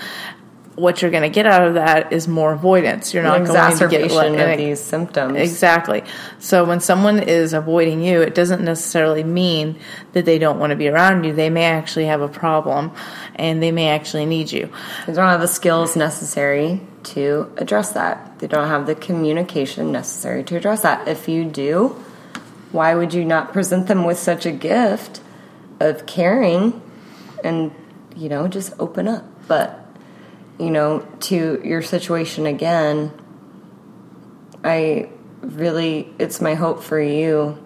What 0.77 1.03
you're 1.03 1.11
going 1.12 1.23
to 1.23 1.29
get 1.29 1.47
out 1.47 1.66
of 1.66 1.75
that 1.75 2.12
is 2.12 2.27
more 2.27 2.53
avoidance. 2.53 3.14
You're 3.14 3.23
not 3.23 3.38
An 3.40 3.44
going 3.47 3.77
to 3.79 3.88
get 3.88 4.11
and 4.11 4.35
of 4.35 4.40
it- 4.40 4.57
these 4.59 4.81
symptoms. 4.81 5.37
Exactly. 5.38 6.03
So 6.40 6.64
when 6.64 6.81
someone 6.81 7.20
is 7.20 7.53
avoiding 7.53 8.03
you, 8.03 8.20
it 8.23 8.35
doesn't 8.35 8.64
necessarily 8.64 9.23
mean 9.23 9.79
that 10.14 10.25
they 10.25 10.38
don't 10.38 10.59
want 10.59 10.70
to 10.70 10.77
be 10.77 10.88
around 10.88 11.23
you. 11.25 11.33
They 11.33 11.49
may 11.51 11.64
actually 11.64 12.07
have 12.07 12.20
a 12.23 12.29
problem 12.29 12.90
and 13.37 13.62
they 13.62 13.70
may 13.70 13.88
actually 13.90 14.27
need 14.27 14.51
you. 14.51 14.68
They 15.07 15.12
don't 15.12 15.29
have 15.29 15.40
the 15.40 15.47
skills 15.49 15.94
necessary 15.97 16.81
to 17.05 17.53
address 17.57 17.92
that. 17.92 18.40
They 18.40 18.49
don't 18.49 18.66
have 18.68 18.87
the 18.87 18.97
communication 18.97 19.92
necessary 19.92 20.42
to 20.44 20.57
address 20.57 20.83
that. 20.83 21.07
If 21.07 21.29
you 21.29 21.44
do, 21.44 21.94
why 22.74 22.92
would 22.92 23.14
you 23.14 23.24
not 23.24 23.52
present 23.52 23.87
them 23.87 24.02
with 24.04 24.18
such 24.18 24.44
a 24.44 24.50
gift 24.50 25.20
of 25.78 26.06
caring 26.06 26.82
and, 27.44 27.72
you 28.16 28.28
know, 28.28 28.48
just 28.48 28.72
open 28.80 29.06
up? 29.06 29.24
But, 29.46 29.78
you 30.58 30.70
know, 30.70 31.06
to 31.20 31.60
your 31.64 31.82
situation 31.82 32.46
again, 32.46 33.12
I 34.64 35.08
really, 35.40 36.12
it's 36.18 36.40
my 36.40 36.54
hope 36.54 36.82
for 36.82 37.00
you 37.00 37.56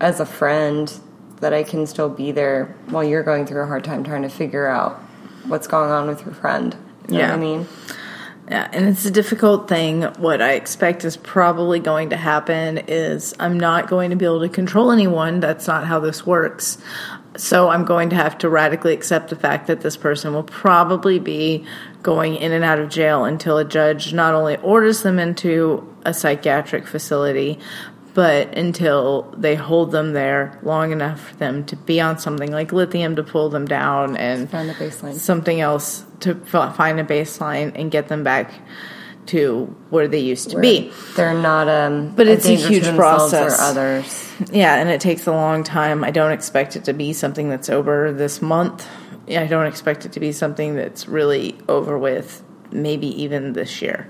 as 0.00 0.20
a 0.20 0.26
friend 0.26 0.92
that 1.40 1.54
I 1.54 1.62
can 1.62 1.86
still 1.86 2.10
be 2.10 2.30
there 2.30 2.76
while 2.90 3.02
you're 3.04 3.22
going 3.22 3.46
through 3.46 3.62
a 3.62 3.66
hard 3.66 3.84
time 3.84 4.04
trying 4.04 4.22
to 4.22 4.28
figure 4.28 4.66
out 4.66 4.98
what's 5.46 5.66
going 5.66 5.90
on 5.90 6.08
with 6.08 6.24
your 6.26 6.34
friend. 6.34 6.76
You 7.08 7.14
know 7.14 7.18
Yeah. 7.20 7.28
what 7.30 7.36
I 7.36 7.40
mean? 7.40 7.66
Yeah, 8.48 8.68
and 8.72 8.88
it's 8.88 9.04
a 9.04 9.10
difficult 9.10 9.68
thing. 9.68 10.02
What 10.02 10.42
I 10.42 10.54
expect 10.54 11.04
is 11.04 11.16
probably 11.16 11.78
going 11.78 12.10
to 12.10 12.16
happen 12.16 12.78
is 12.88 13.34
I'm 13.38 13.58
not 13.58 13.88
going 13.88 14.10
to 14.10 14.16
be 14.16 14.24
able 14.24 14.40
to 14.40 14.48
control 14.48 14.90
anyone. 14.90 15.40
That's 15.40 15.68
not 15.68 15.86
how 15.86 16.00
this 16.00 16.26
works. 16.26 16.78
So 17.36 17.70
I'm 17.70 17.84
going 17.84 18.10
to 18.10 18.16
have 18.16 18.36
to 18.38 18.48
radically 18.50 18.92
accept 18.92 19.30
the 19.30 19.36
fact 19.36 19.68
that 19.68 19.80
this 19.80 19.96
person 19.96 20.34
will 20.34 20.42
probably 20.42 21.18
be 21.18 21.64
going 22.02 22.34
in 22.34 22.52
and 22.52 22.64
out 22.64 22.78
of 22.78 22.90
jail 22.90 23.24
until 23.24 23.58
a 23.58 23.64
judge 23.64 24.12
not 24.12 24.34
only 24.34 24.56
orders 24.56 25.02
them 25.02 25.18
into 25.18 25.88
a 26.04 26.12
psychiatric 26.12 26.86
facility, 26.86 27.58
but 28.14 28.56
until 28.58 29.32
they 29.36 29.54
hold 29.54 29.90
them 29.92 30.12
there 30.12 30.58
long 30.62 30.92
enough 30.92 31.30
for 31.30 31.36
them 31.36 31.64
to 31.66 31.76
be 31.76 32.00
on 32.00 32.18
something 32.18 32.50
like 32.52 32.72
lithium 32.72 33.16
to 33.16 33.22
pull 33.22 33.48
them 33.48 33.66
down 33.66 34.16
and 34.16 34.50
Find 34.50 34.70
a 34.70 34.74
baseline. 34.74 35.14
something 35.14 35.60
else 35.60 36.04
to 36.20 36.34
find 36.34 37.00
a 37.00 37.04
baseline 37.04 37.72
and 37.74 37.90
get 37.90 38.08
them 38.08 38.22
back 38.22 38.52
to 39.26 39.66
where 39.90 40.08
they 40.08 40.18
used 40.18 40.50
to 40.50 40.58
be. 40.58 40.92
They're 41.16 41.32
not 41.32 41.68
um 41.68 42.12
But 42.16 42.26
it's 42.26 42.44
a 42.44 42.48
danger 42.56 42.68
huge 42.68 42.96
process. 42.96 43.58
or 43.58 43.62
others. 43.62 44.32
Yeah, 44.52 44.74
and 44.76 44.88
it 44.90 45.00
takes 45.00 45.26
a 45.28 45.32
long 45.32 45.62
time. 45.62 46.02
I 46.02 46.10
don't 46.10 46.32
expect 46.32 46.74
it 46.76 46.84
to 46.86 46.92
be 46.92 47.12
something 47.12 47.48
that's 47.48 47.70
over 47.70 48.12
this 48.12 48.42
month. 48.42 48.86
I 49.28 49.46
don't 49.46 49.66
expect 49.66 50.04
it 50.04 50.12
to 50.12 50.20
be 50.20 50.32
something 50.32 50.74
that's 50.74 51.06
really 51.06 51.56
over 51.68 51.96
with 51.96 52.42
maybe 52.72 53.06
even 53.22 53.52
this 53.52 53.80
year. 53.80 54.08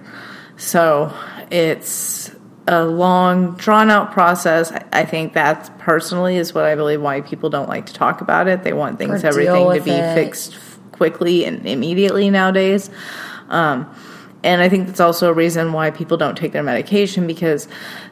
So 0.56 1.12
it's 1.50 2.30
a 2.68 2.84
long, 2.84 3.54
drawn 3.56 3.90
out 3.90 4.12
process. 4.12 4.72
I- 4.92 5.04
think 5.04 5.32
that 5.34 5.78
personally 5.78 6.36
is 6.36 6.54
what 6.54 6.64
I 6.64 6.74
believe 6.74 7.00
why 7.02 7.20
people 7.20 7.50
don't 7.50 7.68
like 7.68 7.86
to 7.86 7.92
talk 7.92 8.20
about 8.20 8.46
it. 8.48 8.62
They 8.62 8.72
want 8.72 8.98
things, 8.98 9.24
everything 9.24 9.72
to 9.72 9.80
be 9.80 9.90
it. 9.90 10.14
fixed 10.14 10.56
quickly 10.92 11.44
and 11.44 11.66
immediately 11.66 12.30
nowadays. 12.30 12.88
Um, 13.48 13.92
and 14.44 14.60
I 14.60 14.68
think 14.68 14.86
that's 14.86 15.00
also 15.00 15.30
a 15.30 15.32
reason 15.32 15.72
why 15.72 15.90
people 15.90 16.16
don't 16.16 16.36
take 16.36 16.52
their 16.52 16.62
medication 16.62 17.26
because 17.26 17.68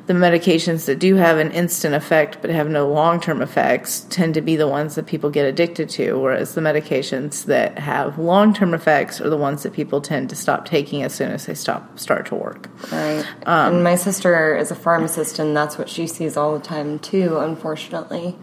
the 0.06 0.12
medications 0.12 0.86
that 0.86 0.98
do 0.98 1.16
have 1.16 1.38
an 1.38 1.50
instant 1.50 1.94
effect 1.94 2.38
but 2.40 2.50
have 2.50 2.68
no 2.68 2.88
long 2.88 3.20
term 3.20 3.42
effects 3.42 4.06
tend 4.10 4.34
to 4.34 4.40
be 4.40 4.56
the 4.56 4.68
ones 4.68 4.94
that 4.94 5.06
people 5.06 5.30
get 5.30 5.44
addicted 5.44 5.88
to, 5.90 6.18
whereas 6.18 6.54
the 6.54 6.60
medications 6.60 7.44
that 7.46 7.78
have 7.78 8.18
long 8.18 8.54
term 8.54 8.74
effects 8.74 9.20
are 9.20 9.30
the 9.30 9.36
ones 9.36 9.62
that 9.62 9.72
people 9.72 10.00
tend 10.00 10.30
to 10.30 10.36
stop 10.36 10.66
taking 10.66 11.02
as 11.02 11.14
soon 11.14 11.30
as 11.30 11.46
they 11.46 11.54
stop 11.54 11.98
start 11.98 12.26
to 12.26 12.34
work. 12.34 12.68
Right. 12.92 13.24
Um, 13.46 13.74
and 13.74 13.84
my 13.84 13.96
sister 13.96 14.56
is 14.56 14.70
a 14.70 14.76
pharmacist, 14.76 15.38
and 15.38 15.56
that's 15.56 15.78
what 15.78 15.88
she 15.88 16.06
sees 16.06 16.36
all 16.36 16.56
the 16.56 16.64
time 16.64 16.98
too. 16.98 17.38
Unfortunately. 17.38 18.36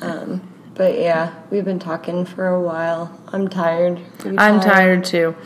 Um, 0.00 0.53
but 0.74 0.98
yeah, 0.98 1.34
we've 1.50 1.64
been 1.64 1.78
talking 1.78 2.24
for 2.24 2.46
a 2.46 2.60
while. 2.60 3.16
I'm 3.32 3.48
tired. 3.48 4.00
I'm 4.24 4.60
tired 4.60 5.04
too. 5.04 5.36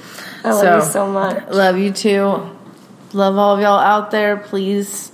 I 0.45 0.53
love 0.53 0.85
you 0.85 0.91
so 0.91 1.11
much. 1.11 1.49
Love 1.51 1.79
you 1.79 1.93
too. 1.93 2.51
Love 3.13 3.37
all 3.37 3.55
of 3.55 3.61
y'all 3.61 3.79
out 3.79 4.11
there. 4.11 4.37
Please 4.37 5.13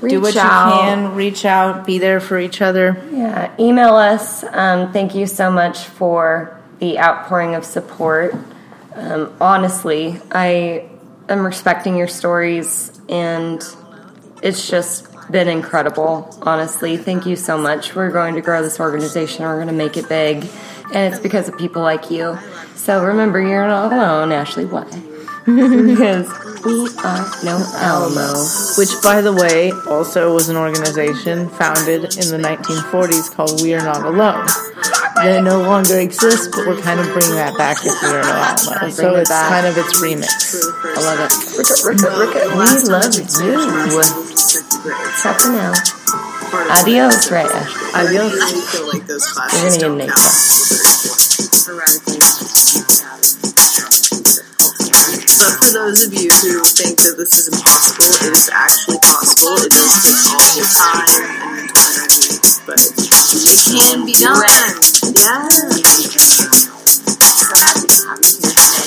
Reach 0.00 0.12
do 0.12 0.20
what 0.20 0.36
out. 0.36 0.66
you 0.66 0.80
can. 0.80 1.14
Reach 1.14 1.44
out. 1.44 1.86
Be 1.86 1.98
there 1.98 2.20
for 2.20 2.38
each 2.38 2.60
other. 2.62 3.02
Yeah, 3.10 3.54
email 3.58 3.94
us. 3.96 4.44
Um, 4.44 4.92
thank 4.92 5.14
you 5.14 5.26
so 5.26 5.50
much 5.50 5.78
for 5.78 6.58
the 6.78 6.98
outpouring 6.98 7.54
of 7.54 7.64
support. 7.64 8.34
Um, 8.94 9.34
honestly, 9.40 10.20
I 10.30 10.88
am 11.28 11.44
respecting 11.44 11.96
your 11.96 12.08
stories, 12.08 13.00
and 13.08 13.62
it's 14.42 14.68
just 14.68 15.08
been 15.30 15.48
incredible. 15.48 16.34
Honestly, 16.42 16.96
thank 16.96 17.26
you 17.26 17.36
so 17.36 17.58
much. 17.58 17.94
We're 17.94 18.10
going 18.10 18.34
to 18.34 18.40
grow 18.40 18.62
this 18.62 18.80
organization. 18.80 19.44
We're 19.44 19.56
going 19.56 19.68
to 19.68 19.72
make 19.72 19.96
it 19.96 20.08
big, 20.08 20.48
and 20.94 21.12
it's 21.12 21.22
because 21.22 21.48
of 21.48 21.58
people 21.58 21.82
like 21.82 22.10
you. 22.10 22.38
So 22.74 23.04
remember, 23.04 23.40
you're 23.40 23.66
not 23.66 23.92
alone, 23.92 24.32
Ashley. 24.32 24.64
Why? 24.64 24.84
because 25.48 26.28
we 26.64 26.88
are 27.04 27.26
no 27.42 27.64
Alamo. 27.76 28.44
Which, 28.76 28.90
by 29.02 29.20
the 29.20 29.32
way, 29.32 29.72
also 29.88 30.34
was 30.34 30.48
an 30.48 30.56
organization 30.56 31.48
founded 31.48 32.02
in 32.16 32.28
the 32.28 32.38
1940s 32.38 33.34
called 33.34 33.62
We 33.62 33.74
Are 33.74 33.82
Not 33.82 34.04
Alone. 34.04 34.46
They 35.22 35.42
no 35.42 35.60
longer 35.62 35.98
exist, 35.98 36.50
but 36.52 36.66
we're 36.66 36.80
kind 36.80 37.00
of 37.00 37.06
bringing 37.12 37.34
that 37.36 37.56
back 37.58 37.82
with 37.82 37.94
We 38.02 38.08
Are 38.08 38.22
Not 38.22 38.62
Alone. 38.66 38.90
So 38.92 39.16
it's 39.16 39.30
back. 39.30 39.48
kind 39.50 39.66
of 39.66 39.76
its 39.76 40.00
remix. 40.00 40.30
I 40.96 41.00
love 41.02 41.18
it. 41.20 41.32
Ricket, 41.58 41.84
Ricket, 41.84 42.12
Ricket. 42.18 42.46
We 42.54 42.64
love 42.88 43.14
you. 43.14 43.24
Ciao 45.20 45.34
for 45.34 45.50
now. 45.50 45.72
Adios, 46.80 47.30
right, 47.30 47.46
Ashley? 47.50 47.90
Adios. 47.94 48.32
I 48.40 48.60
feel 48.72 48.86
like 48.88 49.06
those 49.06 49.26
You're 49.36 49.90
gonna 49.90 50.06
get 50.06 50.14
count. 50.14 50.18
naked. 50.18 51.78
But 55.38 55.54
for 55.62 55.70
those 55.72 56.02
of 56.06 56.12
you 56.14 56.30
who 56.30 56.64
think 56.64 56.98
that 57.02 57.14
this 57.16 57.38
is 57.38 57.48
impossible, 57.48 58.10
it 58.26 58.32
is 58.34 58.50
actually 58.52 58.98
possible. 58.98 59.54
It 59.62 59.70
does 59.70 60.26
all 60.34 60.50
the 60.58 60.66
time 60.66 61.06
and 61.14 61.56
mental 61.62 61.84
energy, 61.94 62.27
but 62.68 62.78
it 62.78 63.58
can 63.64 64.04
be 64.04 64.12
done. 64.12 64.44
Yeah. 65.16 65.48
So 67.18 68.77